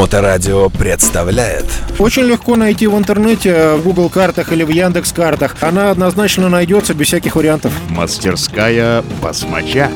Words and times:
Моторадио 0.00 0.70
представляет 0.70 1.66
Очень 1.98 2.22
легко 2.22 2.56
найти 2.56 2.86
в 2.86 2.96
интернете, 2.96 3.74
в 3.74 3.82
Google 3.82 4.08
картах 4.08 4.50
или 4.50 4.64
в 4.64 4.70
Яндекс 4.70 5.12
картах. 5.12 5.56
Она 5.60 5.90
однозначно 5.90 6.48
найдется 6.48 6.94
без 6.94 7.08
всяких 7.08 7.36
вариантов. 7.36 7.74
Мастерская 7.90 9.04
басмача. 9.20 9.90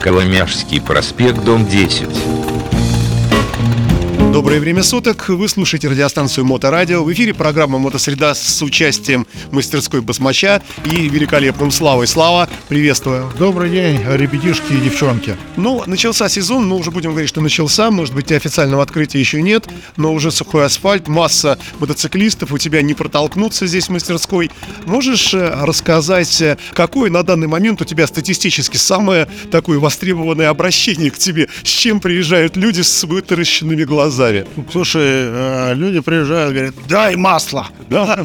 Коломяжский 0.00 0.80
проспект, 0.80 1.44
дом 1.44 1.68
10. 1.68 2.08
Доброе 4.34 4.58
время 4.58 4.82
суток. 4.82 5.28
Вы 5.28 5.48
слушаете 5.48 5.86
радиостанцию 5.86 6.44
Моторадио. 6.44 7.04
В 7.04 7.12
эфире 7.12 7.32
программа 7.32 7.78
Мотосреда 7.78 8.34
с 8.34 8.62
участием 8.62 9.28
мастерской 9.52 10.00
Басмача 10.00 10.60
и 10.84 11.08
великолепным 11.08 11.70
Славой. 11.70 12.08
Слава, 12.08 12.48
приветствую. 12.66 13.32
Добрый 13.38 13.70
день, 13.70 14.00
ребятишки 14.04 14.72
и 14.72 14.80
девчонки. 14.80 15.36
Ну, 15.54 15.84
начался 15.86 16.28
сезон, 16.28 16.66
мы 16.66 16.74
уже 16.74 16.90
будем 16.90 17.10
говорить, 17.10 17.28
что 17.28 17.40
начался. 17.40 17.92
Может 17.92 18.12
быть, 18.12 18.32
официального 18.32 18.82
открытия 18.82 19.20
еще 19.20 19.40
нет, 19.40 19.68
но 19.96 20.12
уже 20.12 20.32
сухой 20.32 20.64
асфальт, 20.64 21.06
масса 21.06 21.56
мотоциклистов, 21.78 22.50
у 22.50 22.58
тебя 22.58 22.82
не 22.82 22.94
протолкнуться 22.94 23.68
здесь 23.68 23.86
в 23.86 23.90
мастерской. 23.90 24.50
Можешь 24.84 25.32
э, 25.32 25.48
рассказать, 25.62 26.42
э, 26.42 26.58
какое 26.72 27.08
на 27.08 27.22
данный 27.22 27.46
момент 27.46 27.80
у 27.82 27.84
тебя 27.84 28.08
статистически 28.08 28.78
самое 28.78 29.28
такое 29.52 29.78
востребованное 29.78 30.48
обращение 30.48 31.12
к 31.12 31.18
тебе? 31.18 31.48
С 31.62 31.68
чем 31.68 32.00
приезжают 32.00 32.56
люди 32.56 32.80
с 32.80 33.04
вытаращенными 33.04 33.84
глазами? 33.84 34.23
Слушай, 34.70 35.02
э, 35.04 35.74
люди 35.74 36.00
приезжают, 36.00 36.52
говорят, 36.54 36.74
дай 36.88 37.16
масло. 37.16 37.66
Да. 37.90 38.24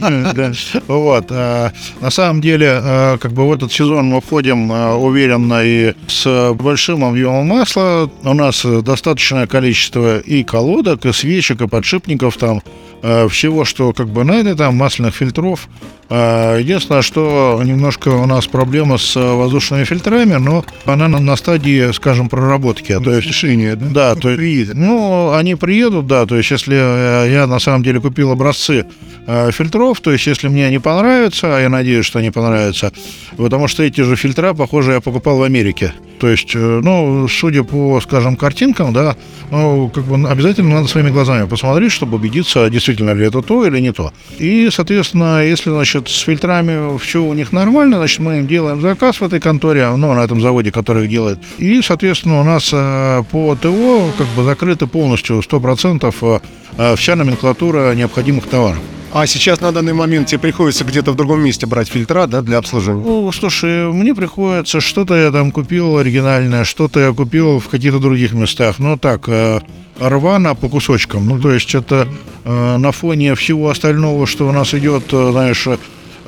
Вот. 0.88 1.26
э, 1.30 1.72
На 2.02 2.10
самом 2.10 2.42
деле, 2.42 2.80
э, 2.82 3.18
как 3.20 3.34
бы 3.34 3.48
в 3.48 3.54
этот 3.54 3.72
сезон 3.72 4.08
мы 4.08 4.22
входим 4.22 4.72
уверенно 4.72 5.62
и 5.64 5.94
с 6.08 6.54
большим 6.54 7.04
объемом 7.04 7.48
масла. 7.48 8.10
У 8.24 8.34
нас 8.34 8.66
достаточное 8.66 9.48
количество 9.48 10.20
и 10.20 10.44
колодок, 10.44 11.06
и 11.06 11.12
свечек, 11.14 11.62
и 11.62 11.68
подшипников 11.68 12.38
там, 12.38 12.62
всего, 13.02 13.64
что 13.66 13.94
как 13.94 14.10
бы 14.10 14.24
надо, 14.24 14.56
там 14.56 14.76
масляных 14.76 15.16
фильтров. 15.16 15.70
Единственное, 16.10 17.02
что 17.02 17.62
немножко 17.64 18.10
у 18.10 18.26
нас 18.26 18.48
проблема 18.48 18.98
с 18.98 19.16
воздушными 19.16 19.84
фильтрами, 19.86 20.34
но 20.34 20.66
она 20.86 21.08
на, 21.08 21.36
стадии, 21.36 21.92
скажем, 21.94 22.30
проработки. 22.30 23.00
То 23.00 23.14
есть 23.14 23.28
Решение, 23.28 23.76
да? 23.76 24.16
да, 24.16 24.16
то 24.16 24.30
есть, 24.30 24.74
ну, 24.74 25.32
они 25.34 25.56
приедут, 25.56 25.89
да, 25.90 26.26
то 26.26 26.36
есть, 26.36 26.52
если 26.52 26.76
э, 26.76 27.32
я 27.32 27.48
на 27.48 27.60
самом 27.60 27.84
деле 27.84 28.00
купил 28.00 28.32
образцы 28.32 28.86
э, 29.28 29.52
фильтров, 29.52 30.00
то 30.02 30.12
есть, 30.12 30.28
если 30.28 30.48
мне 30.48 30.70
не 30.70 30.80
понравится, 30.80 31.58
а 31.58 31.60
я 31.60 31.70
надеюсь, 31.70 32.06
что 32.06 32.22
не 32.22 32.32
понравится, 32.32 32.92
потому 33.38 33.68
что 33.68 33.84
эти 33.84 34.02
же 34.02 34.16
фильтра, 34.16 34.54
похоже, 34.54 34.94
я 34.94 35.02
покупал 35.02 35.38
в 35.38 35.44
Америке. 35.44 35.94
То 36.20 36.28
есть, 36.28 36.52
э, 36.54 36.82
ну, 36.84 37.28
судя 37.28 37.64
по, 37.64 38.02
скажем, 38.02 38.36
картинкам, 38.36 38.94
да, 38.94 39.16
ну, 39.52 39.90
как 39.90 40.04
бы 40.04 40.30
обязательно 40.30 40.76
надо 40.76 40.88
своими 40.88 41.10
глазами 41.10 41.48
посмотреть, 41.48 41.92
чтобы 41.92 42.18
убедиться, 42.18 42.70
действительно 42.70 43.12
ли 43.12 43.26
это 43.26 43.42
то 43.42 43.66
или 43.66 43.80
не 43.80 43.92
то. 43.92 44.12
И, 44.38 44.70
соответственно, 44.72 45.44
если, 45.46 45.70
значит, 45.70 46.10
с 46.10 46.20
фильтрами 46.20 46.98
все 46.98 47.24
у 47.24 47.34
них 47.34 47.54
нормально, 47.54 47.98
значит, 47.98 48.20
мы 48.20 48.40
им 48.40 48.48
делаем 48.48 48.82
заказ 48.82 49.22
в 49.22 49.24
этой 49.24 49.40
конторе, 49.40 49.90
ну, 49.96 50.14
на 50.14 50.24
этом 50.24 50.42
заводе, 50.42 50.72
который 50.72 51.06
их 51.06 51.10
делает. 51.10 51.40
И, 51.58 51.82
соответственно, 51.82 52.42
у 52.42 52.44
нас 52.44 52.70
по 52.70 53.56
ТО 53.56 54.12
как 54.18 54.28
бы 54.36 54.44
закрыта 54.44 54.88
полностью 54.88 55.40
100% 55.40 55.60
э, 55.86 56.40
э, 56.78 56.96
вся 56.96 57.16
номенклатура 57.16 57.94
необходимых 57.94 58.48
товаров. 58.48 58.80
А 59.12 59.26
сейчас 59.26 59.60
на 59.60 59.72
данный 59.72 59.94
момент 59.94 60.28
тебе 60.28 60.40
приходится 60.40 60.84
где-то 60.86 61.12
в 61.12 61.16
другом 61.16 61.42
месте 61.42 61.66
брать 61.66 61.88
фильтра, 61.88 62.28
да, 62.28 62.42
для 62.42 62.60
обслуживания? 62.60 63.04
Ну, 63.04 63.32
слушай, 63.32 63.92
мне 63.92 64.14
приходится, 64.14 64.80
что-то 64.82 65.16
я 65.16 65.32
там 65.32 65.52
купил 65.52 65.98
оригинальное, 65.98 66.64
что-то 66.64 67.00
я 67.00 67.12
купил 67.12 67.60
в 67.60 67.70
каких-то 67.70 68.00
других 68.00 68.34
местах. 68.34 68.76
Ну, 68.78 68.98
так, 68.98 69.28
э, 69.28 69.62
рвано 70.00 70.54
по 70.54 70.70
кусочкам. 70.70 71.28
Ну, 71.28 71.40
то 71.40 71.52
есть 71.52 71.74
это 71.76 72.08
на 72.46 72.92
фоне 72.92 73.36
всего 73.36 73.70
остального, 73.70 74.26
что 74.26 74.48
у 74.48 74.52
нас 74.52 74.74
идет, 74.74 75.04
знаешь, 75.10 75.68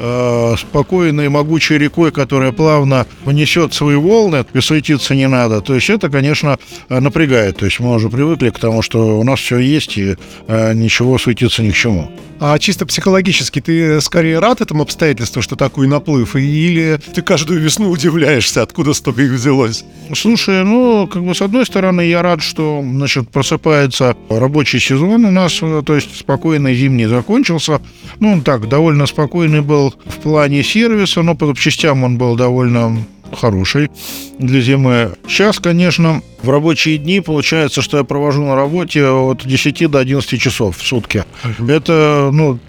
э, 0.02 0.56
спокойной, 0.58 1.30
могучей 1.30 1.78
рекой, 1.78 2.12
которая 2.12 2.52
плавно 2.52 3.06
понесет 3.24 3.74
свои 3.74 3.96
волны, 3.96 4.46
и 4.54 4.62
суетиться 4.62 5.16
не 5.16 5.28
надо. 5.28 5.62
То 5.62 5.76
есть 5.76 5.90
это, 5.90 6.10
конечно, 6.10 6.58
э, 6.90 7.00
напрягает. 7.00 7.58
То 7.58 7.66
есть 7.66 7.80
мы 7.80 7.94
уже 7.94 8.10
привыкли 8.10 8.50
к 8.50 8.60
тому, 8.60 8.82
что 8.82 9.20
у 9.20 9.24
нас 9.24 9.40
все 9.40 9.60
есть, 9.60 9.98
и 9.98 10.16
э, 10.48 10.74
ничего 10.74 11.18
суетиться 11.18 11.62
ни 11.62 11.72
к 11.72 11.76
чему. 11.76 12.12
А 12.44 12.58
чисто 12.58 12.88
психологически 12.88 13.62
ты 13.62 14.02
скорее 14.02 14.40
рад 14.40 14.62
этому 14.62 14.82
обстоятельству, 14.82 15.44
что 15.44 15.56
такой 15.56 15.86
наплыв, 15.86 16.36
или 16.36 17.00
ты 17.14 17.22
каждую 17.22 17.62
весну 17.62 17.92
удивляешься, 17.92 18.64
откуда 18.64 18.94
столько 18.96 19.22
их 19.22 19.32
взялось? 19.34 19.86
Слушай, 20.16 20.64
ну, 20.64 21.08
как 21.08 21.24
бы 21.24 21.36
с 21.36 21.42
одной 21.44 21.68
стороны, 21.68 22.02
я 22.02 22.24
рад, 22.24 22.42
что, 22.42 22.82
значит, 22.84 23.30
просыпается 23.30 24.18
рабочий 24.28 24.80
сезон 24.80 25.24
у 25.26 25.30
нас, 25.30 25.60
э, 25.62 25.84
то 25.86 25.94
есть 25.94 26.18
спокойный 26.18 26.74
зимний 26.74 27.06
закончился. 27.06 27.80
Ну, 28.20 28.32
он 28.32 28.42
так, 28.42 28.68
довольно 28.68 29.06
спокойный 29.06 29.62
был 29.62 29.91
в 30.06 30.20
плане 30.20 30.64
сервиса, 30.64 31.22
но 31.22 31.36
по 31.36 31.46
запчастям 31.46 32.04
он 32.04 32.18
был 32.18 32.36
довольно 32.36 32.98
хороший 33.34 33.90
для 34.40 34.62
зимы. 34.62 35.14
Сейчас, 35.28 35.60
конечно, 35.60 36.22
в 36.44 36.50
рабочие 36.50 36.98
дни 36.98 37.22
получается, 37.22 37.82
что 37.82 37.98
я 37.98 38.04
провожу 38.04 38.44
на 38.44 38.56
работе 38.56 39.06
от 39.08 39.46
10 39.46 39.90
до 39.92 40.00
11 40.00 40.42
часов 40.42 40.78
в 40.78 40.86
сутки. 40.86 41.24
Это, 41.60 42.30
ну, 42.32 42.60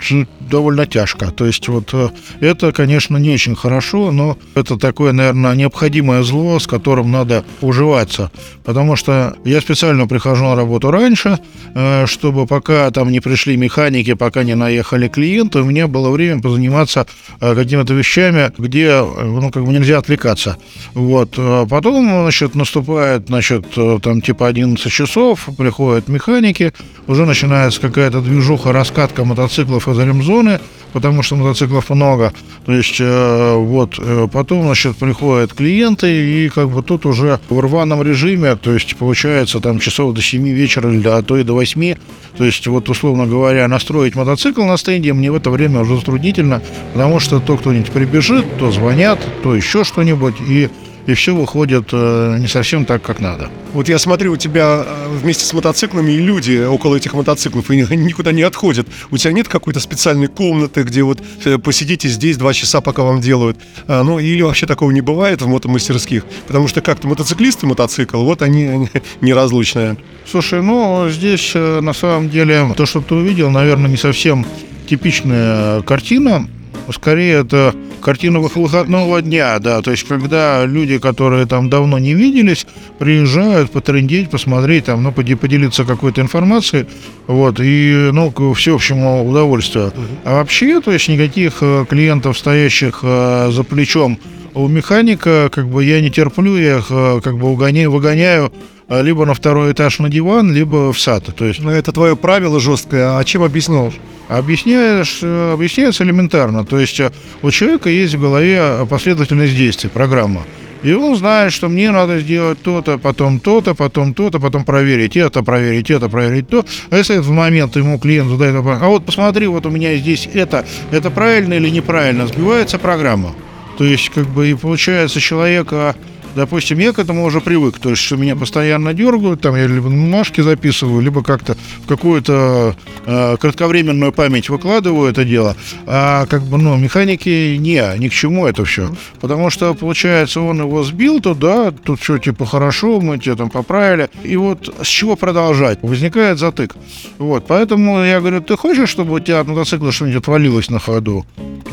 довольно 0.41 0.87
тяжко. 0.87 1.31
То 1.31 1.47
есть 1.47 1.67
вот 1.69 1.91
э, 1.95 2.11
это, 2.41 2.73
конечно, 2.73 3.17
не 3.17 3.33
очень 3.33 3.57
хорошо, 3.57 4.13
но 4.13 4.37
это 4.55 4.77
такое, 4.77 5.13
наверное, 5.13 5.55
необходимое 5.55 6.23
зло, 6.23 6.59
с 6.59 6.67
которым 6.67 7.11
надо 7.11 7.45
уживаться. 7.63 8.31
Потому 8.65 8.97
что 8.97 9.35
я 9.45 9.61
специально 9.63 10.07
прихожу 10.07 10.45
на 10.45 10.55
работу 10.55 10.91
раньше, 10.91 11.39
э, 11.75 12.07
чтобы 12.07 12.47
пока 12.47 12.91
там 12.91 13.11
не 13.11 13.21
пришли 13.21 13.57
механики, 13.57 14.13
пока 14.13 14.43
не 14.43 14.55
наехали 14.55 15.09
клиенты, 15.09 15.61
у 15.61 15.65
меня 15.65 15.89
было 15.89 16.11
время 16.11 16.43
позаниматься 16.43 17.07
э, 17.41 17.55
какими-то 17.55 17.95
вещами, 17.95 18.53
где, 18.59 19.03
ну, 19.03 19.51
как 19.51 19.65
бы 19.65 19.73
нельзя 19.73 19.99
отвлекаться. 19.99 20.52
Вот. 20.95 21.35
А 21.39 21.67
Потом, 21.67 22.07
значит, 22.07 22.55
наступает, 22.55 23.29
значит, 23.29 23.65
э, 23.77 23.99
там 24.03 24.21
типа 24.21 24.47
11 24.47 24.93
часов, 24.93 25.49
приходят 25.57 26.09
механики, 26.09 26.73
уже 27.07 27.25
начинается 27.25 27.81
какая-то 27.81 28.21
движуха, 28.21 28.73
раскатка 28.73 29.25
мотоциклов 29.25 29.89
из 29.89 29.99
ремзоны, 29.99 30.61
потому 30.93 31.23
что 31.23 31.37
мотоциклов 31.37 31.91
много. 31.91 32.33
То 32.67 32.73
есть, 32.73 32.97
э, 33.01 33.55
вот, 33.57 33.95
э, 33.99 34.29
потом, 34.33 34.65
значит, 34.65 34.97
приходят 34.97 35.55
клиенты, 35.55 36.45
и 36.45 36.49
как 36.49 36.71
бы 36.71 36.83
тут 36.83 37.07
уже 37.07 37.41
в 37.49 37.59
рваном 37.59 38.03
режиме, 38.03 38.57
то 38.57 38.73
есть, 38.73 38.97
получается, 38.97 39.61
там 39.61 39.79
часов 39.81 40.15
до 40.15 40.23
7 40.23 40.47
вечера, 40.49 40.93
или, 40.93 41.09
а 41.09 41.23
то 41.23 41.37
и 41.37 41.43
до 41.43 41.55
8, 41.55 41.97
то 42.37 42.45
есть, 42.45 42.67
вот, 42.67 42.89
условно 42.89 43.27
говоря, 43.27 43.67
настроить 43.69 44.15
мотоцикл 44.15 44.63
на 44.65 44.77
стенде 44.77 45.13
мне 45.13 45.33
в 45.33 45.37
это 45.37 45.51
время 45.51 45.81
уже 45.81 45.97
затруднительно, 45.97 46.63
потому 46.93 47.19
что 47.19 47.41
то 47.41 47.57
кто-нибудь 47.57 47.91
прибежит, 47.91 48.59
то 48.59 48.71
звонят, 48.71 49.19
то 49.43 49.55
еще 49.55 49.85
что-нибудь, 49.85 50.35
и 50.47 50.69
и 51.07 51.15
все 51.15 51.35
выходит 51.35 51.89
э, 51.93 52.37
не 52.39 52.47
совсем 52.47 52.85
так, 52.85 53.03
как 53.03 53.21
надо. 53.21 53.51
Вот 53.73 53.89
я 53.89 53.99
смотрю, 53.99 54.33
у 54.33 54.37
тебя 54.37 54.85
э, 54.87 55.09
вместе 55.21 55.45
с 55.45 55.53
мотоциклами 55.53 56.13
и 56.13 56.19
люди 56.19 56.65
около 56.65 56.97
этих 56.97 57.15
мотоциклов, 57.15 57.71
и 57.71 57.81
они 57.81 58.05
никуда 58.05 58.33
не 58.33 58.43
отходят. 58.43 58.87
У 59.11 59.17
тебя 59.17 59.33
нет 59.33 59.49
какой-то 59.49 59.81
специальной 59.81 60.29
комнаты, 60.29 60.83
где 60.83 61.03
вот 61.03 61.21
э, 61.45 61.59
посидите 61.59 62.09
здесь 62.09 62.37
два 62.37 62.53
часа, 62.53 62.81
пока 62.81 63.03
вам 63.03 63.21
делают? 63.21 63.59
А, 63.89 64.03
ну, 64.05 64.19
или 64.19 64.43
вообще 64.43 64.67
такого 64.67 64.91
не 64.91 65.01
бывает 65.01 65.43
в 65.43 65.49
мотомастерских? 65.49 66.25
Потому 66.47 66.69
что 66.69 66.81
как-то 66.81 67.09
мотоциклист 67.09 67.63
и 67.65 67.67
мотоцикл, 67.67 68.23
вот 68.23 68.43
они, 68.43 68.65
они 68.67 68.89
неразлучные. 69.21 69.97
Слушай, 70.31 70.63
ну 70.63 71.09
здесь 71.11 71.53
на 71.55 71.93
самом 71.93 72.31
деле 72.31 72.73
то, 72.77 72.87
что 72.87 73.01
ты 73.01 73.15
увидел, 73.15 73.51
наверное, 73.51 73.91
не 73.91 73.97
совсем 73.97 74.47
типичная 74.89 75.83
картина. 75.83 76.49
Скорее, 76.91 77.41
это 77.41 77.75
картина 78.01 78.41
выходного 78.41 79.23
дня, 79.23 79.59
да. 79.59 79.81
То 79.83 79.91
есть, 79.91 80.07
когда 80.07 80.65
люди, 80.67 80.99
которые 80.99 81.47
там 81.47 81.71
давно 81.71 81.99
не 81.99 82.15
виделись, 82.15 82.67
приезжают 82.99 83.71
потрындеть, 83.71 84.31
посмотреть, 84.31 84.87
там, 84.87 85.03
ну, 85.03 85.13
поделиться 85.13 85.85
какой-то 85.85 86.21
информацией, 86.21 86.87
вот, 87.27 87.61
и, 87.61 88.11
ну, 88.13 88.31
к 88.31 88.55
всеобщему 88.55 89.29
удовольствию. 89.29 89.93
А 90.25 90.35
вообще, 90.35 90.81
то 90.81 90.91
есть, 90.93 91.09
никаких 91.09 91.59
э, 91.61 91.87
клиентов, 91.89 92.39
стоящих 92.39 93.01
э, 93.03 93.51
за 93.53 93.63
плечом 93.63 94.19
у 94.55 94.69
механика, 94.69 95.49
как 95.53 95.69
бы, 95.69 95.85
я 95.85 96.01
не 96.01 96.11
терплю, 96.11 96.57
я 96.57 96.79
их, 96.79 96.87
э, 96.91 97.21
как 97.23 97.39
бы, 97.39 97.49
угоняю, 97.49 97.91
выгоняю 97.91 98.53
э, 98.89 99.03
либо 99.03 99.25
на 99.25 99.35
второй 99.35 99.73
этаж 99.73 99.99
на 99.99 100.09
диван, 100.09 100.53
либо 100.53 100.93
в 100.93 101.01
сад. 101.01 101.25
То 101.35 101.45
есть 101.45 101.61
Ну, 101.61 101.71
это 101.71 101.93
твое 101.93 102.17
правило 102.17 102.61
жесткое, 102.61 103.19
а 103.19 103.25
чем 103.25 103.43
объяснил? 103.43 103.93
Объясняешь, 104.29 105.21
э, 105.23 105.53
объясняется 105.55 106.05
элементарно. 106.05 106.65
То 106.65 106.79
есть 106.79 107.01
у 107.43 107.51
человека 107.51 107.89
есть 107.89 108.15
в 108.15 108.21
голове 108.21 108.87
последовательность 108.89 109.57
действий, 109.57 109.91
программа. 109.91 110.43
И 110.83 110.93
он 110.93 111.17
знает, 111.17 111.53
что 111.53 111.69
мне 111.69 111.93
надо 111.93 112.19
сделать 112.19 112.61
то-то, 112.61 112.99
потом 112.99 113.39
то-то, 113.39 113.75
потом 113.75 114.15
то-то, 114.15 114.41
потом 114.41 114.65
проверить 114.65 115.17
это, 115.17 115.45
проверить 115.45 115.91
это, 115.91 116.09
проверить 116.09 116.49
то. 116.49 116.65
А 116.91 116.97
если 116.97 117.19
в 117.19 117.31
момент 117.31 117.77
ему 117.77 118.01
клиент 118.01 118.29
задает 118.29 118.57
вопрос, 118.57 118.79
а 118.83 118.89
вот 118.89 119.07
посмотри, 119.07 119.47
вот 119.47 119.65
у 119.65 119.71
меня 119.71 119.95
здесь 119.95 120.29
это, 120.35 120.67
это 120.91 121.11
правильно 121.11 121.55
или 121.55 121.69
неправильно, 121.69 122.27
сбивается 122.27 122.81
программа. 122.81 123.33
То 123.79 123.85
есть, 123.85 124.11
как 124.11 124.27
бы, 124.27 124.51
и 124.51 124.55
получается, 124.55 125.21
человек 125.21 125.73
а, 125.73 125.97
допустим, 126.35 126.79
я 126.79 126.93
к 126.93 126.99
этому 126.99 127.25
уже 127.25 127.41
привык, 127.41 127.79
то 127.79 127.91
есть, 127.91 128.03
что 128.03 128.17
меня 128.17 128.37
постоянно 128.37 128.95
дергают, 128.95 129.41
там 129.41 129.57
я 129.57 129.67
либо 129.67 129.89
на 129.89 129.97
бумажке 130.03 130.43
записываю, 130.43 131.01
либо 131.01 131.23
как-то 131.23 131.57
в 131.85 131.87
какую-то 131.87 132.77
э, 133.07 133.37
кратковременную 133.39 134.13
память 134.13 134.49
выкладываю 134.49 135.11
это 135.11 135.25
дело, 135.25 135.57
а 135.87 136.27
как 136.27 136.43
бы, 136.43 136.59
ну, 136.59 136.77
механики 136.77 137.57
не, 137.57 137.83
ни 137.99 138.09
к 138.09 138.13
чему 138.13 138.47
это 138.47 138.65
все, 138.65 138.95
потому 139.21 139.51
что, 139.51 139.75
получается, 139.75 140.41
он 140.41 140.61
его 140.61 140.83
сбил, 140.83 141.21
то 141.21 141.35
да, 141.35 141.71
тут 141.71 142.01
все 142.01 142.19
типа 142.19 142.47
хорошо, 142.47 143.01
мы 143.01 143.19
тебя 143.19 143.37
там 143.37 143.51
поправили, 143.51 144.11
и 144.25 144.37
вот 144.37 144.75
с 144.83 144.87
чего 144.87 145.17
продолжать? 145.17 145.79
Возникает 145.83 146.39
затык. 146.39 146.75
Вот, 147.19 147.47
поэтому 147.47 148.03
я 148.05 148.21
говорю, 148.21 148.41
ты 148.41 148.57
хочешь, 148.57 148.89
чтобы 148.89 149.15
у 149.15 149.21
тебя 149.21 149.41
от 149.41 149.49
мотоцикла 149.49 149.93
что-нибудь 149.93 150.23
отвалилось 150.23 150.71
на 150.71 150.79
ходу? 150.79 151.25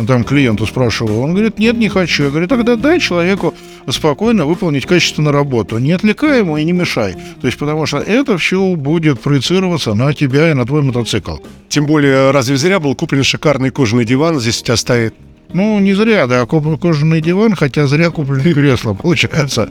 Там 0.07 0.23
клиенту 0.23 0.65
спрашивал, 0.65 1.21
он 1.21 1.33
говорит, 1.33 1.59
нет, 1.59 1.77
не 1.77 1.89
хочу. 1.89 2.25
Я 2.25 2.29
говорю, 2.29 2.47
тогда 2.47 2.75
дай 2.75 3.00
человеку 3.00 3.53
спокойно 3.88 4.45
выполнить 4.50 4.86
качественную 4.86 5.31
работу. 5.31 5.78
Не 5.78 5.92
отвлекай 5.92 6.40
ему 6.40 6.57
и 6.57 6.63
не 6.63 6.72
мешай. 6.72 7.16
То 7.40 7.48
есть, 7.48 7.57
потому 7.60 7.86
что 7.86 8.00
это 8.00 8.38
все 8.38 8.75
будет 8.75 9.22
проецироваться 9.22 9.94
на 9.94 10.13
тебя 10.13 10.51
и 10.51 10.54
на 10.54 10.66
твой 10.66 10.81
мотоцикл. 10.81 11.38
Тем 11.69 11.86
более, 11.86 12.31
разве 12.31 12.57
зря 12.57 12.80
был 12.80 12.96
куплен 12.96 13.24
шикарный 13.24 13.69
кожаный 13.69 14.06
диван, 14.06 14.40
здесь 14.40 14.62
у 14.62 14.66
тебя 14.66 14.75
стоит? 14.75 15.13
Ну, 15.54 15.80
не 15.80 15.94
зря, 15.94 16.28
да, 16.28 16.46
кожаный 16.46 17.22
диван, 17.22 17.56
хотя 17.56 17.88
зря 17.88 18.10
куплены 18.10 18.54
кресло, 18.54 18.94
получается. 18.94 19.69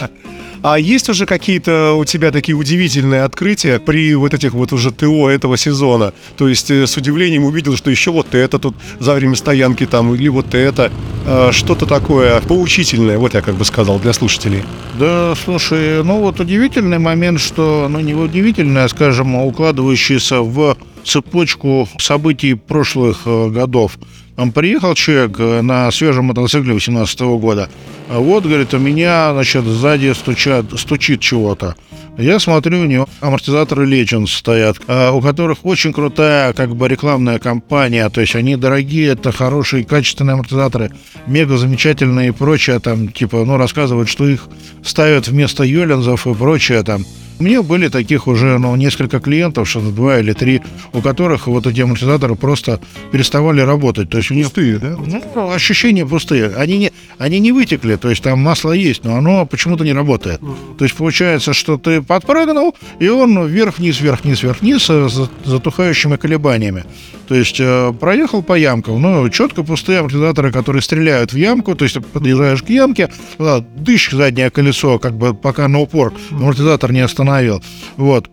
А 0.68 0.80
есть 0.80 1.08
уже 1.08 1.26
какие-то 1.26 1.92
у 1.92 2.04
тебя 2.04 2.32
такие 2.32 2.56
удивительные 2.56 3.22
открытия 3.22 3.78
при 3.78 4.16
вот 4.16 4.34
этих 4.34 4.52
вот 4.52 4.72
уже 4.72 4.90
ТО 4.90 5.30
этого 5.30 5.56
сезона? 5.56 6.12
То 6.36 6.48
есть 6.48 6.72
э, 6.72 6.88
с 6.88 6.96
удивлением 6.96 7.44
увидел, 7.44 7.76
что 7.76 7.88
еще 7.88 8.10
вот 8.10 8.34
это 8.34 8.58
тут 8.58 8.74
за 8.98 9.14
время 9.14 9.36
стоянки 9.36 9.86
там, 9.86 10.12
или 10.12 10.26
вот 10.26 10.56
это, 10.56 10.90
э, 11.24 11.50
что-то 11.52 11.86
такое 11.86 12.40
поучительное, 12.40 13.16
вот 13.16 13.34
я 13.34 13.42
как 13.42 13.54
бы 13.54 13.64
сказал, 13.64 14.00
для 14.00 14.12
слушателей. 14.12 14.64
Да, 14.98 15.36
слушай, 15.36 16.02
ну 16.02 16.18
вот 16.18 16.40
удивительный 16.40 16.98
момент, 16.98 17.38
что, 17.38 17.86
ну 17.88 18.00
не 18.00 18.14
удивительный, 18.14 18.82
а, 18.82 18.88
скажем, 18.88 19.36
укладывающийся 19.36 20.40
в 20.40 20.76
цепочку 21.04 21.88
событий 21.98 22.54
прошлых 22.54 23.20
э, 23.24 23.50
годов. 23.50 23.98
Он 24.36 24.52
приехал 24.52 24.94
человек 24.94 25.36
э, 25.38 25.62
на 25.62 25.90
свежем 25.90 26.26
мотоцикле 26.26 26.74
18 26.74 27.20
года. 27.20 27.70
А 28.08 28.20
Вот, 28.20 28.44
говорит, 28.44 28.72
у 28.72 28.78
меня, 28.78 29.32
значит, 29.32 29.64
сзади 29.64 30.12
стучат, 30.12 30.66
стучит 30.78 31.20
чего-то. 31.20 31.74
Я 32.18 32.38
смотрю, 32.38 32.80
у 32.80 32.84
него 32.84 33.08
амортизаторы 33.20 33.86
Legends 33.86 34.28
стоят, 34.28 34.78
а, 34.86 35.10
у 35.10 35.20
которых 35.20 35.66
очень 35.66 35.92
крутая 35.92 36.54
как 36.54 36.74
бы 36.74 36.88
рекламная 36.88 37.38
кампания, 37.38 38.08
то 38.08 38.22
есть 38.22 38.34
они 38.34 38.56
дорогие, 38.56 39.08
это 39.08 39.32
хорошие, 39.32 39.84
качественные 39.84 40.34
амортизаторы, 40.34 40.92
мега 41.26 41.58
замечательные 41.58 42.28
и 42.28 42.32
прочее, 42.32 42.78
там, 42.78 43.08
типа, 43.08 43.44
ну, 43.44 43.58
рассказывают, 43.58 44.08
что 44.08 44.26
их 44.26 44.48
ставят 44.82 45.28
вместо 45.28 45.62
Йолензов 45.62 46.26
и 46.26 46.34
прочее, 46.34 46.82
там. 46.84 47.04
У 47.38 47.42
меня 47.42 47.62
были 47.62 47.88
таких 47.88 48.28
уже, 48.28 48.56
ну, 48.58 48.74
несколько 48.76 49.20
клиентов, 49.20 49.68
что-то 49.68 49.90
два 49.90 50.20
или 50.20 50.32
три, 50.32 50.62
у 50.94 51.02
которых 51.02 51.48
вот 51.48 51.66
эти 51.66 51.82
амортизаторы 51.82 52.34
просто 52.34 52.80
переставали 53.12 53.60
работать. 53.60 54.08
То 54.08 54.16
есть 54.16 54.30
у 54.30 54.34
них... 54.34 54.46
Пустые, 54.46 54.78
да? 54.78 54.96
Ну, 54.96 55.50
ощущения 55.50 56.06
пустые. 56.06 56.54
Они 56.56 56.78
не, 56.78 56.92
они 57.18 57.38
не 57.38 57.52
вытекли, 57.52 57.95
то 57.96 58.10
есть 58.10 58.22
там 58.22 58.38
масло 58.38 58.72
есть, 58.72 59.04
но 59.04 59.16
оно 59.16 59.46
почему-то 59.46 59.84
не 59.84 59.92
работает. 59.92 60.40
То 60.78 60.84
есть 60.84 60.96
получается, 60.96 61.52
что 61.52 61.78
ты 61.78 62.02
подпрыгнул, 62.02 62.74
и 62.98 63.08
он 63.08 63.46
вверх-вниз, 63.46 64.00
вверх-вниз, 64.00 64.42
вверх-вниз 64.42 64.82
с 64.84 65.30
затухающими 65.44 66.16
колебаниями. 66.16 66.84
То 67.28 67.34
есть 67.34 67.56
э, 67.58 67.92
проехал 67.98 68.42
по 68.42 68.56
ямкам, 68.56 69.02
ну, 69.02 69.28
четко 69.30 69.64
пустые 69.64 70.00
амортизаторы, 70.00 70.52
которые 70.52 70.82
стреляют 70.82 71.32
в 71.32 71.36
ямку, 71.36 71.74
то 71.74 71.84
есть 71.84 71.98
подъезжаешь 72.12 72.62
к 72.62 72.68
ямке, 72.68 73.10
да, 73.38 73.60
дышь 73.60 74.10
заднее 74.10 74.50
колесо, 74.50 74.98
как 74.98 75.16
бы 75.16 75.34
пока 75.34 75.66
на 75.66 75.80
упор 75.80 76.12
амортизатор 76.30 76.92
не 76.92 77.00
остановил. 77.00 77.62
Вот. 77.96 78.30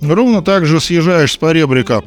Ровно 0.00 0.42
так 0.42 0.66
же 0.66 0.80
съезжаешь 0.80 1.32
с 1.32 1.36
поребрика 1.36 2.02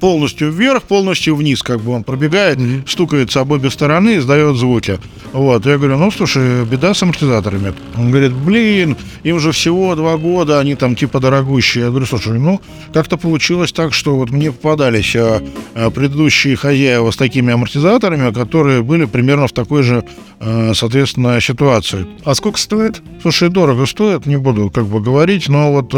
полностью 0.00 0.50
вверх, 0.50 0.82
полностью 0.82 1.36
вниз, 1.36 1.62
как 1.62 1.80
бы 1.80 1.92
он 1.92 2.04
пробегает, 2.04 2.58
стукается 2.86 3.40
об 3.40 3.52
обе 3.52 3.70
стороны, 3.70 4.18
издает 4.18 4.56
звуки. 4.56 4.98
Вот, 5.32 5.66
я 5.66 5.76
говорю, 5.76 5.98
ну, 5.98 6.10
слушай, 6.10 6.64
беда 6.64 6.94
с 6.94 7.02
амортизаторами. 7.02 7.74
Он 7.96 8.10
говорит, 8.10 8.32
блин, 8.32 8.96
им 9.22 9.40
же 9.40 9.52
всего 9.52 9.94
два 9.94 10.16
года, 10.16 10.60
они 10.60 10.74
там 10.74 10.96
типа 10.96 11.20
дорогущие. 11.20 11.84
Я 11.84 11.90
говорю, 11.90 12.06
слушай, 12.06 12.38
ну, 12.38 12.60
как-то 12.92 13.16
получилось 13.16 13.72
так, 13.72 13.92
что 13.92 14.16
вот 14.16 14.30
мне 14.30 14.52
попадались 14.52 15.14
а, 15.16 15.42
а, 15.74 15.90
предыдущие 15.90 16.56
хозяева 16.56 17.10
с 17.10 17.16
такими 17.16 17.52
амортизаторами, 17.52 18.32
которые 18.32 18.82
были 18.82 19.04
примерно 19.04 19.46
в 19.46 19.52
такой 19.52 19.82
же, 19.82 20.04
а, 20.40 20.72
соответственно, 20.74 21.40
ситуации. 21.40 22.06
А 22.24 22.34
сколько 22.34 22.58
стоит? 22.58 23.02
Слушай, 23.20 23.48
дорого 23.50 23.86
стоит, 23.86 24.26
не 24.26 24.36
буду 24.36 24.70
как 24.70 24.86
бы 24.86 25.00
говорить, 25.00 25.48
но 25.48 25.72
вот 25.72 25.94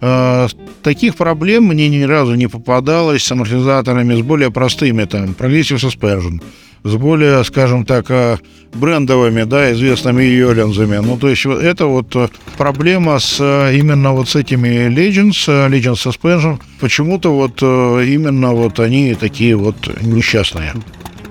э, 0.00 0.48
таких 0.82 1.16
проблем 1.16 1.64
мне 1.64 1.88
ни 1.88 2.02
разу 2.02 2.34
не 2.34 2.48
попадалось 2.48 3.24
амортизаторами, 3.42 4.14
с 4.14 4.22
более 4.22 4.50
простыми, 4.50 5.04
там, 5.04 5.34
Progressive 5.38 5.78
Suspension, 5.78 6.40
с 6.84 6.94
более, 6.94 7.44
скажем 7.44 7.84
так, 7.84 8.10
э, 8.10 8.38
брендовыми, 8.74 9.44
да, 9.44 9.72
известными 9.72 10.22
йолинзами. 10.24 10.96
Ну, 10.96 11.16
то 11.16 11.28
есть 11.28 11.46
это 11.46 11.86
вот 11.86 12.16
э, 12.16 12.28
проблема 12.56 13.18
с 13.18 13.38
э, 13.40 13.76
именно 13.76 14.12
вот 14.12 14.28
с 14.28 14.36
этими 14.36 14.88
Legends, 14.88 15.68
Legends 15.68 16.04
Suspension. 16.04 16.60
Почему-то 16.80 17.32
вот 17.32 17.62
именно 17.62 18.52
вот 18.52 18.80
они 18.80 19.14
такие 19.14 19.56
вот 19.56 19.76
несчастные. 20.02 20.74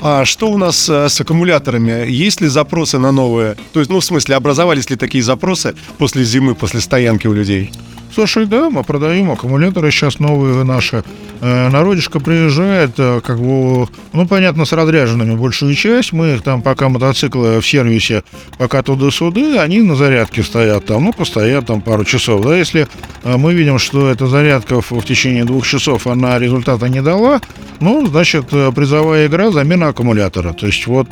А 0.04 0.26
что 0.26 0.50
у 0.50 0.58
нас 0.58 0.90
с 0.90 1.22
аккумуляторами? 1.22 2.10
Есть 2.10 2.42
ли 2.42 2.48
запросы 2.48 2.98
на 2.98 3.12
новые? 3.12 3.56
То 3.72 3.80
есть, 3.80 3.92
ну, 3.92 4.00
в 4.00 4.04
смысле, 4.04 4.36
образовались 4.36 4.90
ли 4.90 4.96
такие 4.96 5.24
запросы 5.24 5.76
после 6.00 6.24
зимы, 6.24 6.56
после 6.56 6.82
стоянки 6.82 7.28
у 7.28 7.34
людей? 7.34 7.72
Слушай, 8.14 8.46
да, 8.46 8.70
мы 8.70 8.84
продаем 8.84 9.32
аккумуляторы 9.32 9.90
сейчас 9.90 10.20
новые 10.20 10.66
наши. 10.66 11.04
Э, 11.40 11.70
Народишко 11.70 12.20
приезжает, 12.20 12.92
э, 12.98 13.22
как 13.24 13.40
бы, 13.40 13.88
ну, 14.12 14.28
понятно, 14.28 14.66
с 14.66 14.74
разряженными 14.74 15.36
большую 15.36 15.76
часть. 15.76 16.12
Мы 16.12 16.36
их 16.36 16.42
там, 16.42 16.62
пока 16.62 16.90
мотоциклы 16.90 17.62
в 17.62 17.68
сервисе, 17.68 18.24
пока 18.58 18.84
туда-сюда, 18.84 19.62
они 19.62 19.82
на 19.82 19.96
зарядке 19.96 20.44
стоят 20.44 20.86
там, 20.86 21.06
ну, 21.06 21.14
постоят 21.14 21.68
там 21.68 21.82
пару 21.82 22.04
часов. 22.04 22.44
Да, 22.44 22.56
если 22.56 22.86
э, 23.24 23.38
мы 23.38 23.54
видим, 23.54 23.80
что 23.80 24.10
эта 24.10 24.28
зарядка 24.28 24.82
в, 24.82 25.06
течение 25.06 25.46
двух 25.46 25.66
часов, 25.66 26.06
она 26.06 26.38
результата 26.38 26.90
не 26.90 27.02
дала, 27.02 27.40
ну, 27.80 28.06
значит, 28.08 28.48
э, 28.52 28.74
призовая 28.76 29.28
игра 29.28 29.52
замена 29.52 29.88
аккумулятора. 29.88 30.52
То 30.52 30.66
есть 30.66 30.86
вот 30.86 31.08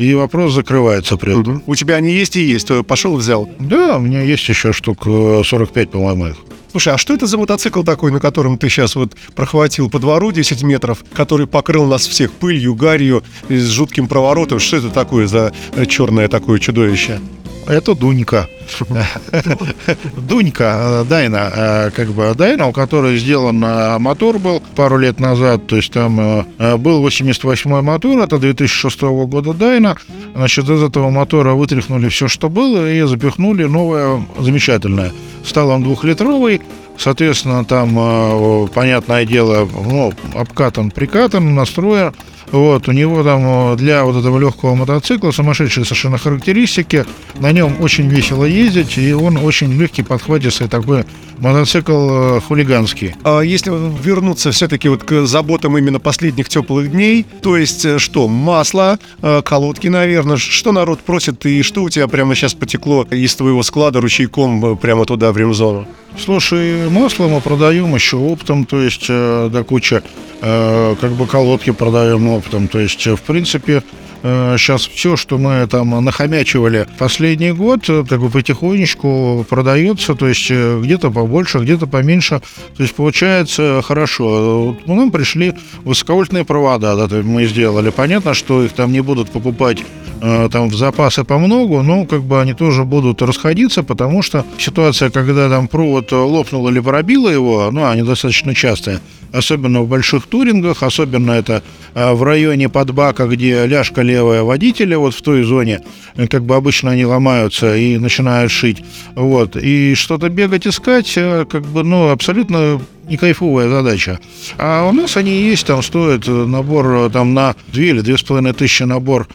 и 0.00 0.14
вопрос 0.14 0.52
закрывается 0.54 1.16
при 1.16 1.38
этом. 1.40 1.62
У 1.66 1.74
тебя 1.74 1.96
они 1.96 2.12
есть 2.12 2.36
и 2.36 2.42
есть. 2.42 2.70
э, 2.70 2.82
Пошел 2.82 3.16
взял. 3.16 3.48
Да, 3.58 3.96
у 3.96 4.00
меня 4.00 4.22
есть 4.22 4.48
еще 4.48 4.72
штук 4.72 5.02
э, 5.06 5.42
45, 5.44 5.90
по-моему, 5.90 6.26
их. 6.28 6.36
Слушай, 6.70 6.94
а 6.94 6.98
что 6.98 7.12
это 7.14 7.26
за 7.26 7.36
мотоцикл 7.36 7.82
такой, 7.82 8.12
на 8.12 8.20
котором 8.20 8.56
ты 8.56 8.68
сейчас 8.68 8.94
вот 8.94 9.14
прохватил 9.34 9.90
по 9.90 9.98
двору 9.98 10.30
10 10.30 10.62
метров, 10.62 11.04
который 11.14 11.46
покрыл 11.48 11.84
нас 11.86 12.06
всех 12.06 12.30
пылью, 12.32 12.74
гарью 12.76 13.24
и 13.48 13.56
с 13.56 13.66
жутким 13.68 14.06
проворотом? 14.06 14.60
Что 14.60 14.76
это 14.76 14.90
такое 14.90 15.26
за 15.26 15.52
э, 15.74 15.86
черное 15.86 16.28
такое 16.28 16.58
чудовище? 16.60 17.20
Это 17.66 17.94
Дунька. 17.94 18.48
Дунька, 20.16 21.02
э, 21.02 21.04
Дайна, 21.08 21.52
э, 21.54 21.90
как 21.90 22.08
бы 22.08 22.32
Дайна, 22.36 22.66
у 22.68 22.72
которой 22.72 23.18
сделан 23.18 23.62
э, 23.64 23.98
мотор 23.98 24.38
был 24.38 24.62
пару 24.76 24.98
лет 24.98 25.20
назад, 25.20 25.66
то 25.66 25.76
есть 25.76 25.92
там 25.92 26.44
был 26.78 27.06
88-й 27.06 27.82
мотор, 27.82 28.18
это 28.20 28.38
2006 28.38 29.00
года 29.02 29.52
Дайна, 29.52 29.96
значит, 30.34 30.68
из 30.68 30.82
этого 30.82 31.10
мотора 31.10 31.54
вытряхнули 31.54 32.08
все, 32.08 32.28
что 32.28 32.48
было, 32.48 32.90
и 32.90 33.02
запихнули 33.02 33.64
новое, 33.64 34.22
замечательное. 34.38 35.12
Стал 35.44 35.70
он 35.70 35.82
двухлитровый, 35.82 36.60
соответственно, 37.00 37.64
там, 37.64 37.96
э, 37.98 38.68
понятное 38.74 39.24
дело, 39.24 39.68
ну, 39.72 40.12
обкатан, 40.34 40.90
прикатан, 40.90 41.54
настроен, 41.54 42.12
вот, 42.52 42.88
у 42.88 42.92
него 42.92 43.22
там 43.22 43.76
для 43.76 44.04
вот 44.04 44.16
этого 44.16 44.38
легкого 44.38 44.74
мотоцикла 44.74 45.30
сумасшедшие 45.30 45.84
совершенно 45.84 46.18
характеристики. 46.18 47.06
На 47.38 47.52
нем 47.52 47.76
очень 47.80 48.08
весело 48.08 48.44
ездить, 48.44 48.98
и 48.98 49.12
он 49.12 49.36
очень 49.36 49.72
легкий, 49.80 50.02
подхватистый 50.02 50.66
такой 50.66 51.04
мотоцикл 51.38 52.10
э, 52.10 52.40
хулиганский. 52.40 53.14
А 53.22 53.40
если 53.40 53.70
вернуться 53.70 54.50
все-таки 54.50 54.88
вот 54.88 55.04
к 55.04 55.26
заботам 55.26 55.78
именно 55.78 56.00
последних 56.00 56.48
теплых 56.48 56.90
дней, 56.90 57.24
то 57.40 57.56
есть 57.56 57.84
э, 57.84 57.98
что, 57.98 58.28
масло, 58.28 58.98
колодки, 59.44 59.86
наверное, 59.88 60.36
что 60.36 60.72
народ 60.72 61.00
просит 61.00 61.46
и 61.46 61.62
что 61.62 61.84
у 61.84 61.88
тебя 61.88 62.08
прямо 62.08 62.34
сейчас 62.34 62.54
потекло 62.54 63.06
из 63.10 63.34
твоего 63.36 63.62
склада 63.62 64.00
ручейком 64.00 64.76
прямо 64.76 65.04
туда 65.04 65.32
в 65.32 65.36
ремзону? 65.36 65.86
Слушай, 66.18 66.88
масло 66.90 67.28
мы 67.28 67.40
продаем 67.40 67.94
еще 67.94 68.16
оптом, 68.16 68.66
то 68.66 68.80
есть 68.80 69.06
э, 69.08 69.48
до 69.50 69.64
куча, 69.64 70.02
э, 70.42 70.96
как 71.00 71.12
бы 71.12 71.26
колодки 71.26 71.70
продаем 71.70 72.28
оптом, 72.28 72.68
то 72.68 72.78
есть, 72.78 73.06
э, 73.06 73.16
в 73.16 73.22
принципе, 73.22 73.82
сейчас 74.22 74.86
все, 74.86 75.16
что 75.16 75.38
мы 75.38 75.66
там 75.66 76.04
нахомячивали 76.04 76.86
последний 76.98 77.52
год, 77.52 77.88
э, 77.88 78.04
как 78.08 78.20
бы 78.20 78.30
потихонечку 78.30 79.46
продается, 79.48 80.14
то 80.14 80.28
есть 80.28 80.50
э, 80.50 80.80
где-то 80.82 81.10
побольше, 81.10 81.58
где-то 81.58 81.86
поменьше, 81.86 82.40
то 82.76 82.82
есть 82.82 82.94
получается 82.94 83.80
хорошо. 83.82 84.76
Вот 84.86 84.86
Нам 84.86 85.10
пришли 85.10 85.54
высоковольтные 85.84 86.44
провода, 86.44 87.06
да, 87.06 87.16
мы 87.22 87.46
сделали. 87.46 87.90
Понятно, 87.90 88.34
что 88.34 88.64
их 88.64 88.72
там 88.72 88.92
не 88.92 89.00
будут 89.00 89.30
покупать 89.30 89.78
э, 90.20 90.48
там 90.52 90.68
в 90.68 90.74
запасы 90.74 91.24
по 91.24 91.38
многу, 91.38 91.82
но 91.82 92.04
как 92.04 92.22
бы 92.22 92.40
они 92.40 92.54
тоже 92.54 92.84
будут 92.84 93.22
расходиться, 93.22 93.82
потому 93.82 94.22
что 94.22 94.44
ситуация, 94.58 95.10
когда 95.10 95.48
там 95.48 95.68
провод 95.68 96.12
лопнул 96.12 96.68
или 96.68 96.80
пробило 96.80 97.28
его, 97.28 97.70
ну, 97.70 97.86
они 97.86 98.02
достаточно 98.02 98.54
частые, 98.54 99.00
особенно 99.32 99.82
в 99.82 99.88
больших 99.88 100.26
турингах, 100.26 100.82
особенно 100.82 101.32
это 101.32 101.62
э, 101.94 102.12
в 102.12 102.22
районе 102.22 102.68
подбака, 102.68 103.26
где 103.26 103.66
ляжка 103.66 104.02
левая 104.10 104.42
водителя, 104.42 104.98
вот 104.98 105.14
в 105.14 105.22
той 105.22 105.42
зоне, 105.42 105.80
э, 106.16 106.26
как 106.26 106.44
бы 106.44 106.56
обычно 106.56 106.90
они 106.90 107.04
ломаются 107.04 107.76
и 107.76 107.98
начинают 107.98 108.50
шить, 108.50 108.82
вот, 109.14 109.56
и 109.56 109.94
что-то 109.94 110.28
бегать 110.28 110.66
искать, 110.66 111.12
э, 111.16 111.46
как 111.50 111.62
бы, 111.62 111.84
ну, 111.84 112.10
абсолютно 112.10 112.80
не 113.08 113.16
кайфовая 113.16 113.68
задача. 113.68 114.20
А 114.58 114.88
у 114.88 114.92
нас 114.92 115.16
они 115.16 115.32
есть, 115.32 115.66
там 115.66 115.82
стоит 115.82 116.28
набор 116.28 117.10
там 117.10 117.34
на 117.34 117.54
2 117.72 117.82
или 117.82 118.02
2,5 118.02 118.52
тысячи 118.52 118.84
набор 118.84 119.26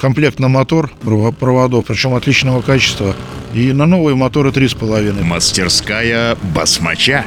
комплект 0.00 0.38
на 0.38 0.46
мотор 0.48 0.92
проводов, 1.40 1.86
причем 1.86 2.14
отличного 2.14 2.62
качества. 2.62 3.16
И 3.52 3.72
на 3.72 3.86
новые 3.86 4.14
моторы 4.14 4.50
3,5. 4.50 5.24
Мастерская 5.24 6.36
басмача. 6.54 7.24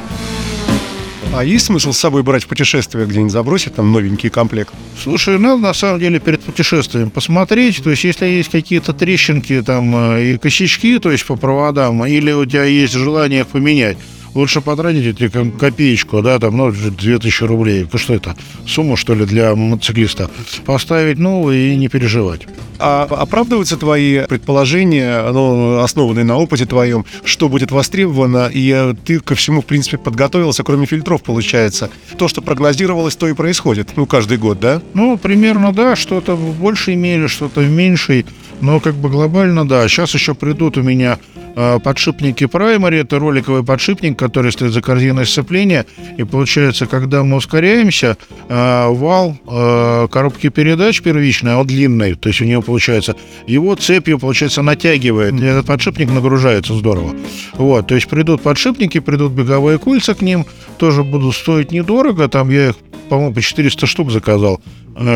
А 1.32 1.44
есть 1.44 1.66
смысл 1.66 1.92
с 1.92 1.98
собой 1.98 2.24
брать 2.24 2.42
в 2.42 2.48
путешествие 2.48 3.06
где-нибудь 3.06 3.32
забросить 3.32 3.76
там 3.76 3.92
новенький 3.92 4.30
комплект? 4.30 4.74
Слушай, 5.00 5.38
надо 5.38 5.62
на 5.62 5.74
самом 5.74 6.00
деле 6.00 6.18
перед 6.18 6.40
путешествием 6.40 7.08
посмотреть, 7.10 7.82
то 7.84 7.90
есть 7.90 8.02
если 8.02 8.26
есть 8.26 8.50
какие-то 8.50 8.92
трещинки 8.92 9.62
там 9.62 9.94
э, 10.16 10.32
и 10.32 10.38
косячки, 10.38 10.98
то 10.98 11.10
есть 11.10 11.24
по 11.24 11.36
проводам, 11.36 12.04
или 12.04 12.32
у 12.32 12.44
тебя 12.44 12.64
есть 12.64 12.94
желание 12.94 13.42
их 13.42 13.46
поменять, 13.46 13.96
лучше 14.34 14.60
потратить 14.60 15.06
эти 15.06 15.28
копеечку, 15.28 16.22
да, 16.22 16.38
там, 16.38 16.56
ну, 16.56 16.72
2000 16.72 17.44
рублей. 17.44 17.86
Ну, 17.90 17.98
что 17.98 18.14
это? 18.14 18.36
Сумма, 18.66 18.96
что 18.96 19.14
ли, 19.14 19.24
для 19.24 19.54
мотоциклиста? 19.54 20.30
Поставить 20.66 21.18
новый 21.18 21.72
и 21.72 21.76
не 21.76 21.88
переживать. 21.88 22.46
А 22.78 23.02
оправдываются 23.10 23.76
твои 23.76 24.24
предположения, 24.26 25.30
ну, 25.32 25.80
основанные 25.80 26.24
на 26.24 26.38
опыте 26.38 26.64
твоем, 26.64 27.04
что 27.24 27.50
будет 27.50 27.70
востребовано, 27.70 28.50
и 28.52 28.70
э, 28.74 28.94
ты 29.04 29.20
ко 29.20 29.34
всему, 29.34 29.60
в 29.60 29.66
принципе, 29.66 29.98
подготовился, 29.98 30.62
кроме 30.62 30.86
фильтров, 30.86 31.22
получается. 31.22 31.90
То, 32.16 32.26
что 32.26 32.40
прогнозировалось, 32.40 33.16
то 33.16 33.28
и 33.28 33.34
происходит, 33.34 33.90
ну, 33.96 34.06
каждый 34.06 34.38
год, 34.38 34.60
да? 34.60 34.80
Ну, 34.94 35.18
примерно, 35.18 35.72
да, 35.74 35.94
что-то 35.94 36.36
в 36.36 36.58
большей 36.58 36.96
мере, 36.96 37.28
что-то 37.28 37.60
в 37.60 37.68
меньшей, 37.68 38.24
но 38.60 38.80
как 38.80 38.94
бы 38.94 39.08
глобально, 39.08 39.66
да. 39.66 39.86
Сейчас 39.88 40.14
еще 40.14 40.34
придут 40.34 40.76
у 40.76 40.82
меня 40.82 41.18
Э, 41.56 41.78
подшипники 41.78 42.44
Primary. 42.44 43.00
Это 43.00 43.18
роликовый 43.18 43.64
подшипник, 43.64 44.18
который 44.18 44.52
стоит 44.52 44.72
за 44.72 44.80
корзиной 44.80 45.26
сцепления. 45.26 45.86
И 46.16 46.24
получается, 46.24 46.86
когда 46.86 47.22
мы 47.22 47.36
ускоряемся, 47.36 48.16
э, 48.48 48.88
вал 48.88 49.36
э, 49.46 50.08
коробки 50.10 50.48
передач 50.48 51.00
первичной, 51.02 51.56
он 51.56 51.66
длинный, 51.66 52.14
то 52.14 52.28
есть 52.28 52.40
у 52.40 52.44
него 52.44 52.62
получается, 52.62 53.16
его 53.46 53.74
цепью, 53.74 54.18
получается, 54.18 54.62
натягивает. 54.62 55.34
И 55.34 55.44
этот 55.44 55.66
подшипник 55.66 56.10
нагружается 56.10 56.74
здорово. 56.74 57.14
Вот, 57.54 57.86
то 57.86 57.94
есть 57.94 58.08
придут 58.08 58.42
подшипники, 58.42 59.00
придут 59.00 59.32
беговые 59.32 59.78
кольца 59.78 60.14
к 60.14 60.22
ним, 60.22 60.46
тоже 60.78 61.02
будут 61.02 61.34
стоить 61.34 61.72
недорого. 61.72 62.28
Там 62.28 62.50
я 62.50 62.70
их, 62.70 62.76
по-моему, 63.08 63.34
по 63.34 63.42
400 63.42 63.86
штук 63.86 64.10
заказал 64.10 64.60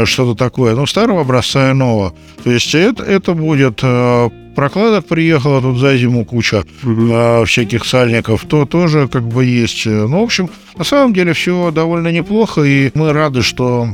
что-то 0.05 0.35
такое, 0.35 0.75
ну, 0.75 0.87
старого 0.87 1.21
образца 1.21 1.71
и 1.71 1.75
нового. 1.75 2.15
То 2.43 2.51
есть 2.51 2.75
это, 2.75 3.03
это 3.03 3.34
будет 3.35 3.83
прокладок 4.55 5.07
приехала 5.07 5.61
тут 5.61 5.79
за 5.79 5.97
зиму 5.97 6.25
куча 6.25 6.65
угу. 6.83 7.45
всяких 7.45 7.85
сальников, 7.85 8.45
то 8.49 8.67
тоже 8.67 9.09
как 9.09 9.25
бы 9.25 9.45
есть. 9.45 9.87
Ну, 9.87 10.21
в 10.21 10.25
общем, 10.25 10.49
на 10.77 10.85
самом 10.85 11.13
деле 11.13 11.33
все 11.33 11.71
довольно 11.71 12.09
неплохо, 12.09 12.63
и 12.63 12.91
мы 12.95 13.13
рады, 13.13 13.43
что 13.43 13.89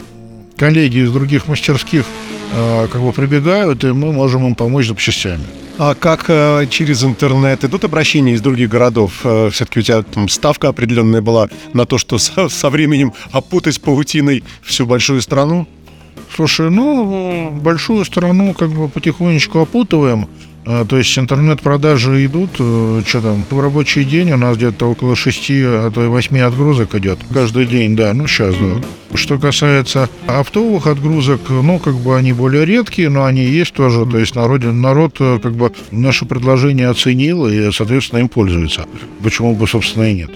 коллеги 0.61 0.99
из 0.99 1.11
других 1.11 1.49
мастерских 1.49 2.05
э, 2.53 2.87
как 2.93 3.01
бы 3.01 3.13
прибегают, 3.13 3.83
и 3.85 3.93
мы 3.93 4.13
можем 4.13 4.47
им 4.47 4.55
помочь 4.55 4.89
запчастями. 4.89 5.43
А 5.79 5.95
как 5.95 6.27
э, 6.29 6.67
через 6.69 7.03
интернет 7.03 7.65
идут 7.65 7.85
обращения 7.85 8.35
из 8.35 8.43
других 8.43 8.69
городов? 8.69 9.21
Э, 9.25 9.49
все-таки 9.51 9.81
у 9.81 9.83
тебя 9.83 10.03
там 10.03 10.29
ставка 10.29 10.69
определенная 10.69 11.23
была 11.23 11.49
на 11.73 11.87
то, 11.87 11.97
что 11.97 12.19
со, 12.19 12.51
со 12.51 12.69
временем 12.69 13.15
опутать 13.33 13.81
паутиной 13.81 14.45
всю 14.63 14.85
большую 14.85 15.23
страну? 15.23 15.67
Слушай, 16.35 16.71
ну, 16.71 17.51
большую 17.51 18.05
страну 18.05 18.55
как 18.55 18.71
бы 18.71 18.89
потихонечку 18.89 19.61
опутываем. 19.61 20.29
А, 20.67 20.85
то 20.85 20.99
есть 20.99 21.19
интернет-продажи 21.19 22.27
идут, 22.27 22.51
э, 22.59 23.03
что 23.07 23.21
там, 23.23 23.45
в 23.49 23.61
рабочий 23.61 24.05
день 24.05 24.31
у 24.33 24.37
нас 24.37 24.57
где-то 24.57 24.91
около 24.91 25.17
6, 25.17 25.51
а 25.51 25.91
то 25.91 26.05
и 26.05 26.09
8 26.09 26.39
отгрузок 26.41 26.95
идет. 26.95 27.19
Каждый 27.33 27.67
день, 27.67 27.97
да, 27.97 28.13
ну 28.13 28.27
сейчас, 28.27 28.55
да. 28.57 29.17
Что 29.17 29.39
касается 29.39 30.11
оптовых 30.27 30.87
отгрузок, 30.87 31.41
ну, 31.49 31.79
как 31.79 31.95
бы 31.95 32.17
они 32.17 32.35
более 32.35 32.67
редкие, 32.67 33.09
но 33.09 33.25
они 33.25 33.43
есть 33.43 33.73
тоже. 33.73 34.05
То 34.05 34.19
есть 34.19 34.35
народ, 34.35 34.63
народ 34.63 35.17
э, 35.19 35.39
как 35.43 35.55
бы 35.55 35.73
наше 35.91 36.27
предложение 36.27 36.89
оценил 36.89 37.49
и, 37.49 37.73
соответственно, 37.73 38.21
им 38.21 38.29
пользуется. 38.29 38.87
Почему 39.23 39.57
бы, 39.57 39.67
собственно, 39.67 40.11
и 40.11 40.15
нет. 40.15 40.31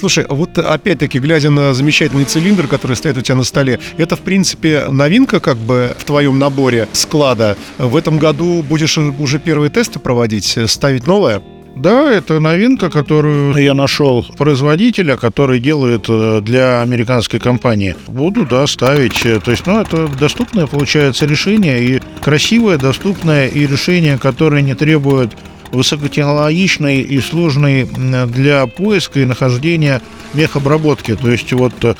Слушай, 0.00 0.24
а 0.26 0.34
вот 0.34 0.56
опять-таки, 0.56 1.18
глядя 1.18 1.50
на 1.50 1.74
замечательный 1.74 2.24
цилиндр, 2.24 2.66
который 2.68 2.96
стоит 2.96 3.18
у 3.18 3.20
тебя 3.20 3.34
на 3.34 3.44
столе, 3.44 3.78
это, 3.98 4.16
в 4.16 4.20
принципе, 4.20 4.86
новинка 4.88 5.40
как 5.40 5.58
бы 5.58 5.94
в 5.98 6.04
твоем 6.04 6.38
наборе 6.38 6.88
склада. 6.94 7.58
В 7.76 7.94
этом 7.94 8.16
году 8.16 8.62
будешь 8.62 8.96
уже 8.96 9.38
первые 9.38 9.68
тесты 9.68 9.98
проводить, 9.98 10.56
ставить 10.68 11.06
новое? 11.06 11.42
Да, 11.76 12.10
это 12.10 12.40
новинка, 12.40 12.88
которую 12.88 13.54
я 13.62 13.74
нашел 13.74 14.24
производителя, 14.36 15.16
который 15.16 15.60
делает 15.60 16.06
э, 16.08 16.40
для 16.42 16.82
американской 16.82 17.38
компании. 17.38 17.94
Буду, 18.08 18.44
да, 18.44 18.66
ставить. 18.66 19.22
То 19.22 19.50
есть, 19.50 19.66
ну, 19.66 19.80
это 19.80 20.08
доступное, 20.08 20.66
получается, 20.66 21.26
решение, 21.26 21.82
и 21.82 22.02
красивое, 22.20 22.76
доступное, 22.76 23.48
и 23.48 23.66
решение, 23.66 24.18
которое 24.18 24.62
не 24.62 24.74
требует 24.74 25.30
высокотехнологичной 25.72 27.00
и 27.00 27.20
сложной 27.20 27.84
для 27.84 28.66
поиска 28.66 29.20
и 29.20 29.24
нахождения 29.24 30.00
мехобработки. 30.34 31.16
То 31.16 31.30
есть 31.30 31.52
вот 31.52 31.74
э, 31.82 31.94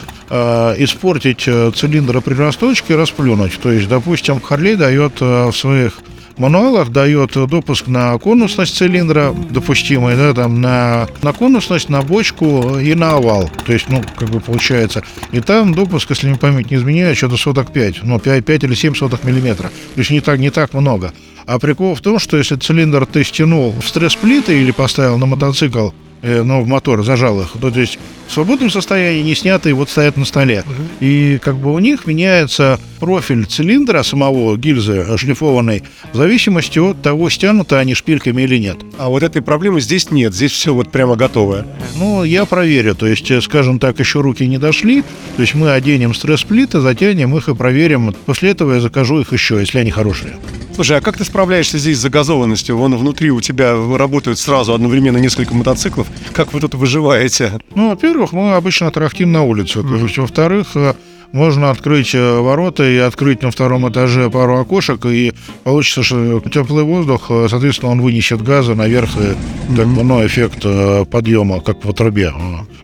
испортить 0.78 1.44
э, 1.46 1.70
цилиндр 1.74 2.20
при 2.20 2.34
расточке 2.34 2.96
расплюнуть. 2.96 3.58
То 3.60 3.72
есть, 3.72 3.88
допустим, 3.88 4.40
Харлей 4.40 4.76
дает 4.76 5.14
э, 5.20 5.46
в 5.46 5.56
своих 5.56 6.00
мануалах 6.40 6.88
дает 6.88 7.32
допуск 7.32 7.86
на 7.86 8.18
конусность 8.18 8.74
цилиндра, 8.76 9.34
допустимый, 9.50 10.16
да, 10.16 10.32
там, 10.32 10.60
на, 10.60 11.06
на 11.22 11.32
конусность, 11.32 11.88
на 11.88 12.02
бочку 12.02 12.78
и 12.78 12.94
на 12.94 13.12
овал. 13.12 13.50
То 13.66 13.72
есть, 13.72 13.88
ну, 13.88 14.02
как 14.16 14.30
бы 14.30 14.40
получается. 14.40 15.02
И 15.32 15.40
там 15.40 15.74
допуск, 15.74 16.10
если 16.10 16.28
мне 16.28 16.38
память 16.38 16.70
не 16.70 16.78
изменяет, 16.78 17.16
что-то 17.18 17.36
соток 17.36 17.72
5, 17.72 18.02
ну, 18.04 18.18
5, 18.18 18.44
5 18.44 18.64
или 18.64 18.74
7 18.74 18.94
соток 18.94 19.22
миллиметра. 19.24 19.68
То 19.68 19.98
есть 19.98 20.10
не 20.10 20.20
так, 20.20 20.38
не 20.38 20.50
так 20.50 20.72
много. 20.72 21.12
А 21.46 21.58
прикол 21.58 21.94
в 21.94 22.00
том, 22.00 22.18
что 22.18 22.36
если 22.36 22.56
цилиндр 22.56 23.06
ты 23.06 23.24
стянул 23.24 23.72
в 23.72 23.86
стресс-плиты 23.86 24.60
или 24.60 24.70
поставил 24.70 25.18
на 25.18 25.26
мотоцикл, 25.26 25.90
э, 26.22 26.42
ну, 26.42 26.62
в 26.62 26.66
мотор, 26.66 27.04
зажал 27.04 27.40
их, 27.40 27.52
то, 27.60 27.70
то 27.70 27.80
есть 27.80 27.98
в 28.28 28.32
свободном 28.32 28.70
состоянии, 28.70 29.22
не 29.22 29.34
снятые, 29.34 29.74
вот 29.74 29.90
стоят 29.90 30.16
на 30.16 30.24
столе. 30.24 30.64
И 31.00 31.38
как 31.42 31.56
бы 31.56 31.72
у 31.72 31.78
них 31.78 32.06
меняется 32.06 32.78
профиль 33.00 33.46
цилиндра 33.46 34.02
самого, 34.02 34.56
гильзы 34.56 35.16
шлифованной, 35.16 35.82
в 36.12 36.16
зависимости 36.16 36.78
от 36.78 37.02
того, 37.02 37.30
стянуты 37.30 37.76
они 37.76 37.94
шпильками 37.94 38.42
или 38.42 38.58
нет. 38.58 38.76
А 38.98 39.08
вот 39.08 39.22
этой 39.22 39.42
проблемы 39.42 39.80
здесь 39.80 40.10
нет, 40.10 40.34
здесь 40.34 40.52
все 40.52 40.74
вот 40.74 40.92
прямо 40.92 41.16
готовое. 41.16 41.66
Ну, 41.96 42.22
я 42.22 42.44
проверю, 42.44 42.94
то 42.94 43.06
есть, 43.06 43.30
э, 43.30 43.40
скажем 43.40 43.78
так, 43.78 43.98
еще 43.98 44.20
руки 44.20 44.46
не 44.46 44.58
дошли, 44.58 45.02
то 45.36 45.42
есть 45.42 45.54
мы 45.54 45.72
оденем 45.72 46.14
стресс-плиты, 46.14 46.80
затянем 46.80 47.36
их 47.36 47.48
и 47.48 47.54
проверим. 47.54 48.14
После 48.26 48.50
этого 48.50 48.74
я 48.74 48.80
закажу 48.80 49.20
их 49.20 49.32
еще, 49.32 49.58
если 49.58 49.78
они 49.78 49.90
хорошие. 49.90 50.34
Слушай, 50.74 50.98
а 50.98 51.00
как 51.00 51.18
ты 51.18 51.24
справляешься 51.24 51.78
здесь 51.78 51.98
с 51.98 52.00
загазованностью? 52.00 52.76
Вон 52.76 52.96
внутри 52.96 53.30
у 53.30 53.40
тебя 53.40 53.74
работают 53.96 54.38
сразу 54.38 54.72
одновременно 54.72 55.18
несколько 55.18 55.54
мотоциклов. 55.54 56.06
Как 56.32 56.52
вы 56.52 56.60
тут 56.60 56.74
выживаете? 56.74 57.52
Ну, 57.74 57.90
во-первых, 57.90 58.32
мы 58.32 58.54
обычно 58.54 58.90
трахтим 58.90 59.32
на 59.32 59.42
улице. 59.42 59.80
Mm-hmm. 59.80 59.98
То 59.98 60.04
есть, 60.04 60.18
во-вторых, 60.18 60.68
э, 60.76 60.94
можно 61.32 61.70
открыть 61.70 62.14
э, 62.14 62.40
ворота 62.40 62.84
и 62.88 62.96
открыть 62.96 63.42
на 63.42 63.50
втором 63.50 63.88
этаже 63.88 64.30
пару 64.30 64.58
окошек, 64.58 65.04
и 65.06 65.32
получится, 65.64 66.02
что 66.02 66.40
теплый 66.40 66.84
воздух, 66.84 67.26
э, 67.30 67.46
соответственно, 67.48 67.92
он 67.92 68.00
вынесет 68.00 68.42
газы 68.42 68.74
наверх, 68.74 69.10
и 69.16 69.20
mm-hmm. 69.20 69.76
так, 69.76 69.86
ну, 69.86 70.26
эффект 70.26 71.10
подъема, 71.10 71.60
как 71.60 71.80
по 71.80 71.92
трубе, 71.92 72.32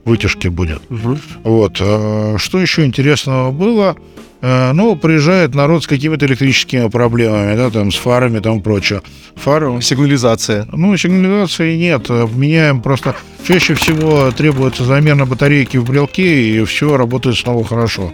вытяжки 0.05 0.49
будет. 0.49 0.83
Вот. 1.43 1.77
Что 1.77 2.61
еще 2.61 2.85
интересного 2.85 3.51
было? 3.51 3.97
Э, 4.43 4.73
ну, 4.73 4.97
приезжает 4.97 5.55
народ 5.55 5.85
с 5.85 5.87
какими-то 5.87 6.27
электрическими 6.27 6.89
проблемами, 6.89 7.57
да, 7.57 7.71
там, 7.71 7.91
с 7.91 7.97
фарами, 7.97 8.39
там, 8.39 8.61
прочее. 8.61 9.03
Фары... 9.37 9.81
Сигнализация. 9.81 10.69
Ну, 10.73 10.97
сигнализации 10.97 11.77
нет. 11.77 12.09
Меняем 12.09 12.81
просто... 12.81 13.17
Чаще 13.47 13.75
всего 13.75 14.31
требуется 14.33 14.85
замена 14.85 15.25
батарейки 15.25 15.77
в 15.77 15.85
брелке, 15.85 16.51
и 16.51 16.65
все 16.65 16.97
работает 16.97 17.37
снова 17.37 17.65
хорошо. 17.65 18.13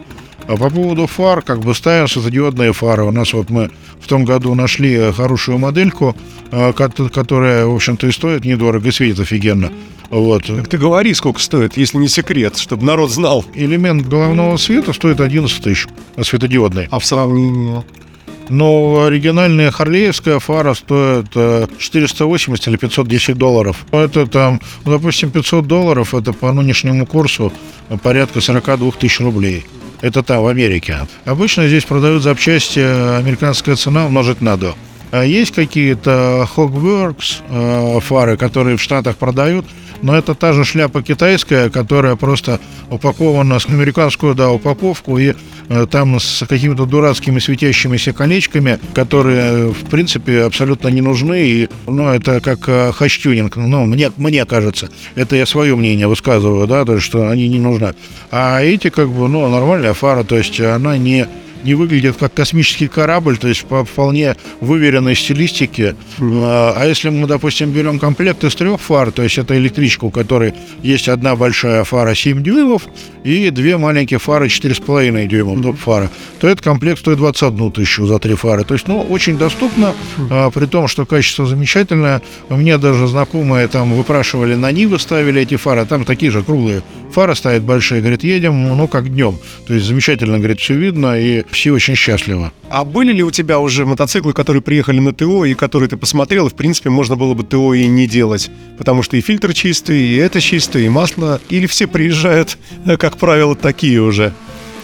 А 0.48 0.56
по 0.56 0.70
поводу 0.70 1.06
фар, 1.06 1.42
как 1.42 1.60
бы 1.60 1.74
ставим 1.74 2.08
светодиодные 2.08 2.72
фары. 2.72 3.04
У 3.04 3.10
нас 3.10 3.32
вот 3.32 3.50
мы 3.50 3.70
в 4.00 4.06
том 4.06 4.24
году 4.24 4.54
нашли 4.54 5.12
хорошую 5.12 5.58
модельку, 5.58 6.16
э, 6.50 6.72
которая, 6.72 7.66
в 7.66 7.74
общем-то, 7.74 8.06
и 8.06 8.12
стоит 8.12 8.44
недорого, 8.44 8.88
и 8.88 8.92
светит 8.92 9.20
офигенно. 9.20 9.72
Вот. 10.10 10.44
Так 10.44 10.68
ты 10.68 10.76
говори, 10.76 11.14
сколько 11.14 11.40
стоит, 11.40 11.76
если 11.76 11.96
не 11.98 12.08
секрет, 12.08 12.58
чтобы 12.58 12.84
народ 12.84 13.10
знал. 13.10 13.44
Элемент 13.54 14.06
головного 14.06 14.56
света 14.58 14.92
стоит 14.92 15.20
11 15.20 15.62
тысяч, 15.62 15.86
светодиодный. 16.20 16.88
А 16.90 16.98
в 16.98 17.04
сравнении? 17.04 17.82
но 18.48 19.04
оригинальная 19.04 19.70
Харлеевская 19.70 20.38
фара 20.38 20.74
стоит 20.74 21.28
э, 21.34 21.66
480 21.78 22.68
или 22.68 22.76
510 22.76 23.38
долларов. 23.38 23.86
Это 23.92 24.26
там, 24.26 24.60
ну, 24.84 24.92
допустим, 24.92 25.30
500 25.30 25.66
долларов, 25.66 26.14
это 26.14 26.32
по 26.32 26.52
нынешнему 26.52 27.06
курсу 27.06 27.52
порядка 28.02 28.40
42 28.40 28.90
тысяч 28.92 29.20
рублей. 29.20 29.64
Это 30.02 30.24
там, 30.24 30.42
в 30.42 30.48
Америке. 30.48 31.06
Обычно 31.24 31.68
здесь 31.68 31.84
продают 31.84 32.24
запчасти, 32.24 32.80
э, 32.80 33.18
американская 33.18 33.76
цена 33.76 34.06
умножить 34.06 34.40
на 34.40 34.56
2. 34.56 34.74
А 35.12 35.24
есть 35.24 35.54
какие-то 35.54 36.48
Hogworks 36.56 37.36
э, 37.48 38.00
фары, 38.00 38.36
которые 38.36 38.76
в 38.76 38.82
Штатах 38.82 39.16
продают, 39.16 39.64
но 40.02 40.16
это 40.16 40.34
та 40.34 40.52
же 40.52 40.64
шляпа 40.64 41.02
китайская, 41.02 41.70
которая 41.70 42.16
просто 42.16 42.60
упакована 42.90 43.58
с 43.58 43.66
американскую, 43.68 44.34
да, 44.34 44.50
упаковку, 44.50 45.18
и 45.18 45.34
э, 45.68 45.86
там 45.90 46.18
с 46.18 46.44
какими-то 46.46 46.86
дурацкими 46.86 47.38
светящимися 47.38 48.12
колечками, 48.12 48.78
которые, 48.94 49.72
в 49.72 49.88
принципе, 49.90 50.42
абсолютно 50.42 50.88
не 50.88 51.00
нужны, 51.00 51.42
и, 51.42 51.68
ну, 51.86 52.08
это 52.08 52.40
как 52.40 52.68
э, 52.68 52.92
хачтюнинг, 52.92 53.56
ну, 53.56 53.86
мне, 53.86 54.10
мне 54.16 54.44
кажется, 54.44 54.90
это 55.14 55.36
я 55.36 55.46
свое 55.46 55.76
мнение 55.76 56.08
высказываю, 56.08 56.66
да, 56.66 56.84
то 56.84 57.00
что 57.00 57.28
они 57.28 57.48
не 57.48 57.58
нужны. 57.58 57.94
А 58.30 58.60
эти, 58.62 58.90
как 58.90 59.08
бы, 59.08 59.28
ну, 59.28 59.48
нормальная 59.48 59.94
фара, 59.94 60.24
то 60.24 60.36
есть, 60.36 60.60
она 60.60 60.96
не 60.98 61.26
не 61.64 61.74
выглядит 61.74 62.16
как 62.18 62.34
космический 62.34 62.88
корабль, 62.88 63.38
то 63.38 63.48
есть 63.48 63.64
по 63.64 63.84
вполне 63.84 64.36
выверенной 64.60 65.14
стилистике. 65.14 65.96
А 66.20 66.82
а 66.82 66.86
если 66.86 67.10
мы, 67.10 67.26
допустим, 67.26 67.70
берем 67.70 67.98
комплект 67.98 68.42
из 68.44 68.54
трех 68.54 68.80
фар, 68.80 69.12
то 69.12 69.22
есть 69.22 69.38
это 69.38 69.56
электричка, 69.56 70.04
у 70.04 70.10
которой 70.10 70.54
есть 70.82 71.08
одна 71.08 71.36
большая 71.36 71.84
фара 71.84 72.14
7 72.14 72.42
дюймов 72.42 72.88
и 73.24 73.50
две 73.50 73.76
маленькие 73.76 74.18
фары 74.18 74.46
4,5 74.46 75.26
дюймов 75.26 75.60
доп. 75.60 75.78
фара, 75.78 76.10
то 76.40 76.48
этот 76.48 76.64
комплект 76.64 77.00
стоит 77.00 77.18
21 77.18 77.70
тысячу 77.72 78.06
за 78.06 78.18
три 78.18 78.34
фары. 78.34 78.64
То 78.64 78.74
есть, 78.74 78.88
ну, 78.88 79.00
очень 79.00 79.38
доступно, 79.38 79.94
а, 80.30 80.50
при 80.50 80.66
том, 80.66 80.88
что 80.88 81.06
качество 81.06 81.46
замечательное. 81.46 82.20
У 82.48 82.56
меня 82.56 82.78
даже 82.78 83.06
знакомые 83.06 83.68
там 83.68 83.92
выпрашивали 83.94 84.54
на 84.54 84.72
Нивы, 84.72 84.98
ставили 84.98 85.42
эти 85.42 85.56
фары, 85.56 85.86
там 85.86 86.04
такие 86.04 86.32
же 86.32 86.42
круглые 86.42 86.82
фары 87.12 87.36
стоят 87.36 87.62
большие, 87.62 88.00
говорит, 88.00 88.24
едем, 88.24 88.76
ну, 88.76 88.88
как 88.88 89.12
днем. 89.12 89.38
То 89.66 89.74
есть 89.74 89.86
замечательно, 89.86 90.38
говорит, 90.38 90.60
все 90.60 90.74
видно, 90.74 91.18
и 91.20 91.44
все 91.52 91.72
очень 91.72 91.94
счастливы. 91.94 92.50
А 92.68 92.84
были 92.84 93.12
ли 93.12 93.22
у 93.22 93.30
тебя 93.30 93.58
уже 93.58 93.86
мотоциклы, 93.86 94.32
которые 94.32 94.62
приехали 94.62 94.98
на 94.98 95.12
ТО 95.12 95.44
и 95.44 95.54
которые 95.54 95.88
ты 95.88 95.96
посмотрел, 95.96 96.46
и 96.46 96.50
в 96.50 96.54
принципе 96.54 96.90
можно 96.90 97.16
было 97.16 97.34
бы 97.34 97.44
ТО 97.44 97.74
и 97.74 97.86
не 97.86 98.06
делать? 98.06 98.50
Потому 98.78 99.02
что 99.02 99.16
и 99.16 99.20
фильтр 99.20 99.52
чистый, 99.52 100.00
и 100.00 100.16
это 100.16 100.40
чистый, 100.40 100.86
и 100.86 100.88
масло. 100.88 101.40
Или 101.48 101.66
все 101.66 101.86
приезжают, 101.86 102.58
э, 102.86 102.96
как 102.96 103.16
правило, 103.18 103.54
такие 103.54 104.00
уже? 104.00 104.32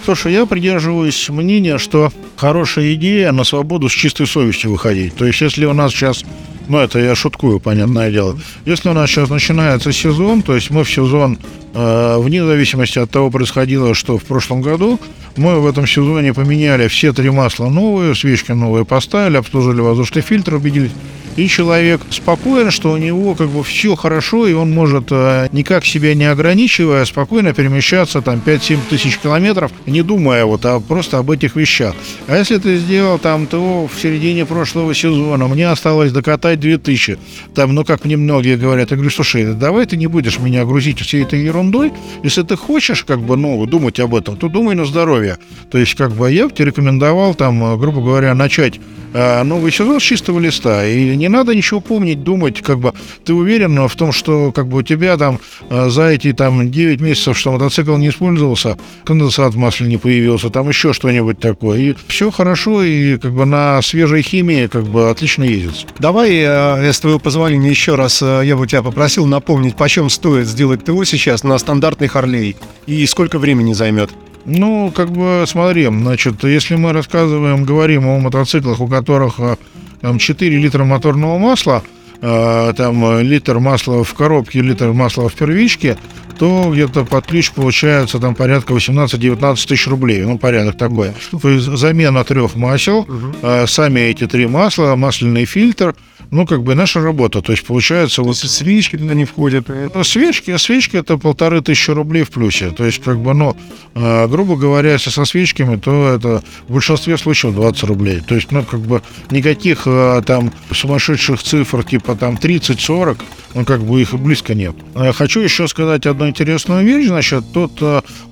Слушай, 0.05 0.33
я 0.33 0.47
придерживаюсь 0.47 1.29
мнения, 1.29 1.79
что 1.79 2.13
хорошая 2.37 2.95
идея 2.95 3.33
на 3.33 3.45
свободу 3.45 3.89
с 3.89 3.93
чистой 3.93 4.27
совестью 4.27 4.71
выходить. 4.71 5.15
То 5.17 5.27
есть, 5.27 5.41
если 5.41 5.67
у 5.67 5.73
нас 5.73 5.93
сейчас, 5.93 6.25
ну 6.69 6.79
это 6.79 6.99
я 6.99 7.15
шуткую, 7.15 7.61
понятное 7.61 8.11
дело, 8.11 8.39
если 8.65 8.89
у 8.89 8.93
нас 8.93 9.11
сейчас 9.11 9.31
начинается 9.31 9.93
сезон, 9.93 10.43
то 10.43 10.55
есть 10.55 10.71
мы 10.71 10.85
в 10.85 10.91
сезон, 10.91 11.39
э, 11.75 12.17
вне 12.19 12.45
зависимости 12.45 12.99
от 12.99 13.11
того, 13.11 13.31
происходило, 13.31 13.95
что 13.95 14.19
в 14.19 14.25
прошлом 14.25 14.63
году, 14.63 15.01
мы 15.37 15.61
в 15.61 15.67
этом 15.67 15.87
сезоне 15.87 16.35
поменяли 16.35 16.89
все 16.89 17.13
три 17.13 17.31
масла 17.31 17.69
новые, 17.69 18.15
свечки 18.15 18.53
новые 18.53 18.85
поставили, 18.85 19.37
обслужили 19.37 19.81
воздушный 19.81 20.23
фильтр, 20.23 20.55
убедились, 20.55 20.93
и 21.39 21.47
человек 21.47 22.01
спокоен, 22.11 22.73
что 22.73 22.91
у 22.91 22.97
него 22.97 23.37
как 23.37 23.49
бы 23.49 23.63
все 23.63 23.95
хорошо, 23.95 24.49
и 24.49 24.55
он 24.55 24.73
может 24.73 25.13
э, 25.13 25.49
никак 25.53 25.85
себя 25.87 26.15
не 26.15 26.25
ограничивая, 26.25 27.05
спокойно 27.05 27.55
перемещаться 27.55 28.23
там 28.23 28.43
5-7 28.45 28.79
тысяч 28.91 29.19
километров, 29.19 29.71
не 29.87 30.03
думая 30.03 30.45
вот 30.45 30.67
а 30.67 30.81
просто 30.81 31.19
об 31.19 31.31
этих 31.31 31.55
вещах. 31.55 31.95
А 32.27 32.37
если 32.37 32.59
ты 32.59 32.79
сделал 32.79 33.21
там 33.21 33.47
ТО 33.47 33.87
в 33.87 34.01
середине 34.01 34.47
прошлого 34.47 34.93
сезона, 34.95 35.47
мне 35.47 35.69
осталось 35.69 36.11
докатать 36.11 36.58
2000, 36.59 37.19
там, 37.55 37.75
ну 37.75 37.85
как 37.85 38.05
мне 38.05 38.17
многие 38.17 38.57
говорят, 38.57 38.91
я 38.91 38.97
говорю, 38.97 39.11
слушай, 39.11 39.55
давай 39.55 39.87
ты 39.87 39.97
не 39.97 40.07
будешь 40.07 40.39
меня 40.39 40.65
грузить 40.65 41.01
всей 41.01 41.23
этой 41.23 41.43
ерундой, 41.43 41.93
если 42.23 42.43
ты 42.43 42.57
хочешь 42.57 43.05
как 43.05 43.21
бы, 43.21 43.37
ну, 43.37 43.65
думать 43.67 44.01
об 44.01 44.15
этом, 44.15 44.37
то 44.37 44.49
думай 44.49 44.75
на 44.75 44.85
здоровье. 44.85 45.39
То 45.71 45.79
есть 45.79 45.95
как 45.95 46.13
бы 46.13 46.31
я 46.31 46.49
бы 46.49 46.55
тебе 46.55 46.67
рекомендовал 46.67 47.35
там, 47.35 47.63
э, 47.65 47.77
грубо 47.77 48.01
говоря, 48.01 48.35
начать 48.35 48.81
новый 49.13 49.73
сезон 49.73 50.01
с 50.01 50.03
чистого 50.03 50.39
листа, 50.39 50.87
и 50.87 51.17
не 51.17 51.29
надо 51.29 51.55
ничего 51.55 51.81
помнить, 51.81 52.23
думать, 52.23 52.63
как 52.63 52.79
бы 52.79 52.93
ты 53.25 53.33
уверен 53.33 53.89
в 53.89 53.97
том, 53.97 54.13
что 54.13 54.53
как 54.53 54.69
бы 54.69 54.79
у 54.79 54.83
тебя 54.83 55.17
там 55.17 55.41
э, 55.71 55.89
за 55.89 56.09
эти 56.09 56.33
там 56.33 56.71
9 56.71 57.01
месяцев, 57.01 57.39
что 57.39 57.53
мотоцикл 57.53 57.97
не 57.97 58.09
использовался, 58.09 58.77
конденсат 59.05 59.55
в 59.55 59.57
масле 59.57 59.89
не 59.89 59.97
появился, 59.97 60.51
там 60.51 60.69
еще 60.69 60.93
что-нибудь 60.93 61.39
такое, 61.39 61.79
и 61.79 61.95
все 62.09 62.31
хорошо, 62.31 62.83
и 62.83 63.19
как 63.19 63.33
бы 63.33 63.45
на 63.45 63.81
свежей 63.83 64.23
химии 64.23 64.67
как 64.67 64.85
бы 64.85 65.11
отлично 65.11 65.45
ездится. 65.45 65.87
Давай, 65.99 66.31
э, 66.33 66.93
с 66.93 67.01
твоего 67.01 67.19
позволения, 67.19 67.71
еще 67.71 67.95
раз 67.95 68.23
э, 68.23 68.43
я 68.45 68.57
бы 68.57 68.67
тебя 68.67 68.83
попросил 68.83 69.27
напомнить, 69.27 69.77
почем 69.77 70.11
стоит 70.11 70.47
сделать 70.47 70.85
ТО 70.85 71.05
сейчас 71.05 71.45
на 71.45 71.59
стандартный 71.59 72.09
Харлей 72.09 72.57
и 72.87 73.07
сколько 73.07 73.39
времени 73.39 73.73
займет? 73.73 74.11
Ну, 74.45 74.93
как 74.95 75.11
бы, 75.11 75.45
смотри, 75.47 75.87
значит, 75.87 76.43
если 76.45 76.77
мы 76.77 76.93
рассказываем, 76.93 77.65
говорим 77.65 78.07
о 78.09 78.19
мотоциклах, 78.19 78.81
у 78.81 78.87
которых 78.87 79.39
э, 79.39 79.57
там 80.01 80.19
4 80.19 80.57
литра 80.57 80.85
моторного 80.85 81.39
масла, 81.39 81.83
э, 82.21 82.73
там 82.77 83.21
литр 83.21 83.59
масла 83.59 84.05
в 84.05 84.15
коробке, 84.15 84.63
литр 84.63 84.93
масла 84.93 85.29
в 85.29 85.35
первичке, 85.35 85.99
то 86.39 86.71
где-то 86.73 87.05
под 87.05 87.27
ключ 87.27 87.51
получается 87.51 88.19
там 88.19 88.35
порядка 88.35 88.73
18-19 88.73 89.67
тысяч 89.67 89.87
рублей. 89.87 90.23
Ну, 90.23 90.39
порядок 90.39 90.79
такой. 90.79 91.11
То 91.43 91.49
есть 91.49 91.67
замена 91.67 92.25
трех 92.25 92.55
масел, 92.55 93.07
э, 93.43 93.67
сами 93.67 94.01
эти 94.01 94.27
три 94.27 94.47
масла, 94.47 94.95
масляный 94.95 95.45
фильтр, 95.45 95.95
ну, 96.31 96.47
как 96.47 96.63
бы 96.63 96.75
наша 96.75 97.01
работа. 97.01 97.41
То 97.41 97.53
есть 97.53 97.65
получается 97.65 98.23
вот... 98.23 98.37
свечки 98.37 98.97
туда 98.97 99.15
не 99.15 99.25
входят. 99.25 99.69
Ну, 99.69 100.05
свечки, 100.05 100.57
свечки 100.57 100.97
это 100.97 101.17
полторы 101.17 101.63
тысячи 101.63 101.91
рублей 101.91 102.25
в 102.25 102.31
плюсе. 102.31 102.71
То 102.71 102.85
есть, 102.85 103.03
как 103.03 103.19
бы, 103.19 103.35
ну, 103.35 103.57
э, 103.95 104.29
грубо 104.29 104.57
говоря, 104.57 104.93
если 104.93 105.11
со 105.11 105.25
свечками, 105.25 105.77
то 105.77 106.15
это 106.15 106.43
в 106.69 106.73
большинстве 106.75 107.17
случаев 107.17 107.55
20 107.55 107.85
рублей. 107.85 108.21
То 108.21 108.35
есть, 108.35 108.53
ну, 108.53 108.63
как 108.63 108.81
бы, 108.81 109.03
никаких 109.31 109.83
э, 109.87 110.23
там 110.27 110.53
сумасшедших 110.71 111.43
цифр, 111.43 111.85
типа 111.85 112.15
там 112.15 112.35
30-40, 112.35 113.19
ну, 113.55 113.65
как 113.65 113.83
бы 113.83 114.01
их 114.01 114.13
и 114.13 114.17
близко 114.17 114.55
нет. 114.55 114.77
Э, 114.95 115.13
Хочу 115.13 115.41
еще 115.41 115.67
сказать 115.67 116.07
одну 116.07 116.29
интересную 116.29 116.85
вещь. 116.85 117.09
Значит, 117.09 117.45
тут 117.53 117.81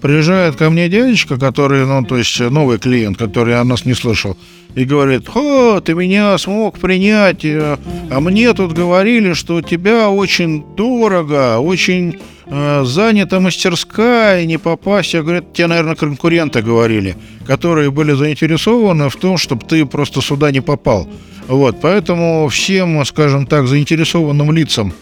приезжает 0.00 0.56
ко 0.56 0.68
мне 0.70 0.88
дядечка, 0.88 1.38
который, 1.38 1.86
ну, 1.86 2.04
то 2.04 2.16
есть 2.16 2.38
новый 2.40 2.78
клиент, 2.78 3.16
который 3.16 3.58
о 3.58 3.64
нас 3.64 3.84
не 3.84 3.94
слышал, 3.94 4.36
и 4.76 4.84
говорит, 4.84 5.28
о, 5.34 5.80
ты 5.80 5.94
меня 5.94 6.36
смог 6.36 6.78
принять, 6.78 7.44
э, 7.46 7.78
а 8.10 8.20
мне 8.20 8.52
тут 8.52 8.74
говорили, 8.74 9.32
что 9.32 9.56
у 9.56 9.62
тебя 9.62 10.10
очень 10.10 10.62
дорого, 10.76 11.58
очень 11.58 12.18
э, 12.44 12.84
занята 12.84 13.40
мастерская, 13.40 14.44
не 14.44 14.58
попасть. 14.58 15.14
Я 15.14 15.22
говорю, 15.22 15.42
тебе, 15.54 15.68
наверное, 15.68 15.94
конкуренты 15.94 16.60
говорили, 16.60 17.16
которые 17.46 17.90
были 17.90 18.12
заинтересованы 18.12 19.08
в 19.08 19.16
том, 19.16 19.38
чтобы 19.38 19.64
ты 19.66 19.86
просто 19.86 20.20
сюда 20.20 20.50
не 20.50 20.60
попал. 20.60 21.08
Вот, 21.48 21.80
поэтому 21.80 22.46
всем, 22.48 23.02
скажем 23.06 23.46
так, 23.46 23.68
заинтересованным 23.68 24.52
лицам, 24.52 24.92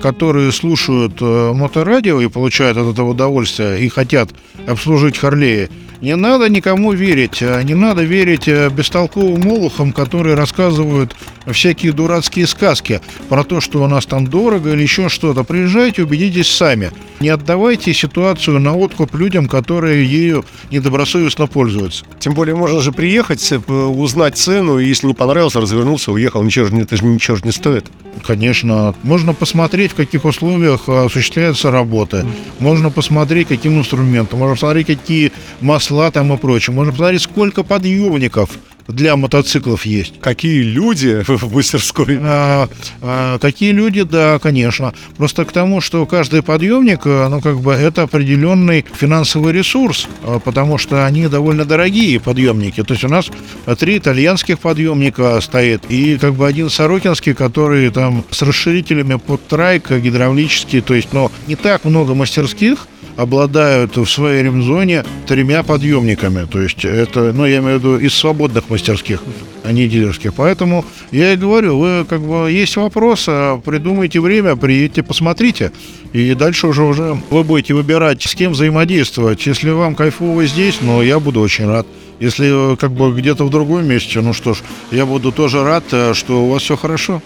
которые 0.00 0.52
слушают 0.52 1.14
э, 1.20 1.52
моторадио 1.52 2.20
и 2.20 2.28
получают 2.28 2.76
от 2.76 2.92
этого 2.92 3.10
удовольствие 3.10 3.84
и 3.84 3.88
хотят 3.88 4.30
обслужить 4.66 5.18
Харлеи, 5.18 5.68
не 6.02 6.16
надо 6.16 6.48
никому 6.48 6.92
верить, 6.92 7.40
э, 7.42 7.62
не 7.62 7.74
надо 7.74 8.02
верить 8.02 8.48
э, 8.48 8.68
бестолковым 8.70 9.46
олухам, 9.46 9.92
которые 9.92 10.34
рассказывают 10.34 11.14
всякие 11.46 11.92
дурацкие 11.92 12.48
сказки 12.48 13.00
про 13.28 13.44
то, 13.44 13.60
что 13.60 13.84
у 13.84 13.86
нас 13.86 14.04
там 14.06 14.26
дорого 14.26 14.72
или 14.72 14.82
еще 14.82 15.08
что-то. 15.08 15.44
Приезжайте, 15.44 16.02
убедитесь 16.02 16.48
сами. 16.48 16.90
Не 17.20 17.28
отдавайте 17.28 17.94
ситуацию 17.94 18.58
на 18.58 18.76
откуп 18.76 19.14
людям, 19.14 19.46
которые 19.46 20.04
ею 20.04 20.44
недобросовестно 20.72 21.46
пользуются. 21.46 22.04
Тем 22.18 22.34
более 22.34 22.56
можно 22.56 22.80
же 22.80 22.90
приехать, 22.90 23.52
э, 23.52 23.56
узнать 23.56 24.36
цену, 24.36 24.80
и 24.80 24.86
если 24.86 25.06
не 25.06 25.14
понравился, 25.14 25.60
развернулся, 25.60 26.10
уехал. 26.10 26.42
Ничего 26.42 26.66
же, 26.66 26.76
это 26.78 26.96
же 26.96 27.04
ничего 27.04 27.36
же 27.36 27.44
не 27.44 27.52
стоит. 27.52 27.86
Конечно, 28.26 28.96
можно 29.04 29.34
посмотреть, 29.34 29.71
в 29.72 29.94
каких 29.94 30.24
условиях 30.24 30.88
э, 30.88 31.06
осуществляется 31.06 31.70
работа. 31.70 32.26
Можно 32.58 32.90
посмотреть, 32.90 33.48
каким 33.48 33.78
инструментом. 33.78 34.38
Можно 34.38 34.54
посмотреть, 34.54 34.86
какие 34.86 35.32
масла 35.60 36.10
там 36.10 36.32
и 36.32 36.36
прочее. 36.36 36.74
Можно 36.74 36.92
посмотреть, 36.92 37.22
сколько 37.22 37.62
подъемников 37.62 38.50
для 38.88 39.16
мотоциклов 39.16 39.86
есть. 39.86 40.20
Какие 40.20 40.62
люди 40.62 41.22
в 41.26 41.54
мастерской. 41.54 42.18
А, 42.20 42.68
а, 43.00 43.38
такие 43.38 43.72
люди, 43.72 44.02
да, 44.02 44.38
конечно. 44.38 44.92
Просто 45.16 45.44
к 45.44 45.52
тому, 45.52 45.80
что 45.80 46.04
каждый 46.06 46.42
подъемник, 46.42 47.00
э, 47.04 47.28
ну, 47.28 47.40
как 47.40 47.60
бы, 47.60 47.72
это 47.72 48.02
определенный 48.02 48.84
финансовый 48.94 49.52
ресурс, 49.52 50.08
э, 50.24 50.40
потому 50.44 50.78
что 50.78 51.06
они 51.06 51.28
довольно 51.28 51.64
дорогие 51.64 52.20
подъемники. 52.20 52.82
То 52.82 52.94
есть 52.94 53.04
у 53.04 53.08
нас 53.08 53.30
три 53.78 53.98
итальянских 53.98 54.58
подъемника 54.58 55.40
стоит 55.40 55.84
и 55.88 56.18
как 56.18 56.34
бы 56.34 56.46
один 56.46 56.70
сорокинский, 56.70 57.34
который 57.34 57.90
там 57.90 58.24
с 58.30 58.42
расширителями 58.42 59.14
под 59.14 59.46
трайк 59.46 59.90
гидравлический. 59.90 60.80
То 60.80 60.94
есть, 60.94 61.12
но 61.12 61.30
не 61.46 61.56
так 61.56 61.84
много 61.84 62.14
мастерских, 62.14 62.86
обладают 63.16 63.96
в 63.96 64.06
своей 64.06 64.42
ремзоне 64.42 65.04
тремя 65.26 65.62
подъемниками. 65.62 66.46
То 66.46 66.60
есть 66.60 66.84
это, 66.84 67.32
ну, 67.32 67.44
я 67.46 67.58
имею 67.58 67.78
в 67.78 67.80
виду 67.80 67.98
из 67.98 68.14
свободных 68.14 68.70
мастерских. 68.70 69.22
а 69.64 69.72
не 69.72 69.88
дилерских. 69.88 70.34
Поэтому 70.34 70.84
я 71.10 71.32
и 71.32 71.36
говорю, 71.36 71.78
вы 71.78 72.04
как 72.04 72.20
бы 72.20 72.50
есть 72.50 72.76
вопрос, 72.76 73.26
а 73.28 73.58
придумайте 73.58 74.20
время, 74.20 74.56
приедьте, 74.56 75.02
посмотрите. 75.02 75.72
И 76.12 76.34
дальше 76.34 76.66
уже 76.66 76.82
уже 76.82 77.16
вы 77.30 77.44
будете 77.44 77.74
выбирать, 77.74 78.22
с 78.22 78.34
кем 78.34 78.52
взаимодействовать. 78.52 79.46
Если 79.46 79.70
вам 79.70 79.94
кайфово 79.94 80.44
здесь, 80.46 80.78
ну, 80.80 81.02
я 81.02 81.20
буду 81.20 81.40
очень 81.40 81.66
рад. 81.66 81.86
Если 82.20 82.72
э, 82.72 82.76
как 82.76 82.92
бы 82.92 83.12
где-то 83.12 83.44
в 83.44 83.50
другом 83.50 83.86
месте, 83.86 84.20
ну 84.20 84.32
что 84.32 84.54
ж, 84.54 84.58
я 84.92 85.06
буду 85.06 85.32
тоже 85.32 85.64
рад, 85.64 85.84
э, 85.92 86.14
что 86.14 86.44
у 86.44 86.50
вас 86.50 86.62
все 86.62 86.76
хорошо. 86.76 87.22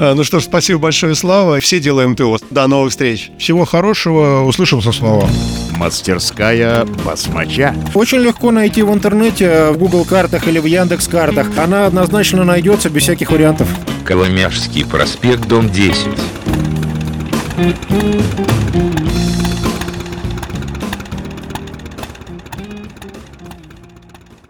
А, 0.00 0.14
Ну 0.14 0.22
что 0.22 0.38
ж, 0.38 0.44
спасибо 0.44 0.78
большое, 0.78 1.14
Слава. 1.16 1.58
Все 1.60 1.80
делаем 1.80 2.14
ТО. 2.14 2.38
До 2.50 2.68
новых 2.68 2.90
встреч. 2.90 3.32
Всего 3.36 3.64
хорошего, 3.64 4.44
услышимся 4.44 4.92
снова. 4.92 5.28
Мастерская 5.76 6.84
басмача. 7.04 7.74
Очень 7.94 8.18
легко 8.18 8.52
найти 8.52 8.82
в 8.82 8.92
интернете, 8.92 9.70
в 9.72 9.78
Google 9.78 10.04
картах 10.04 10.46
или 10.46 10.60
в 10.60 10.66
Яндекс 10.66 11.08
картах. 11.08 11.48
Она 11.56 11.86
однозначно 11.86 12.44
найдется 12.44 12.90
без 12.90 13.02
всяких 13.02 13.30
вариантов. 13.32 13.68
Коломяжский 14.04 14.84
проспект, 14.84 15.46
дом 15.48 15.68
10. 15.68 16.06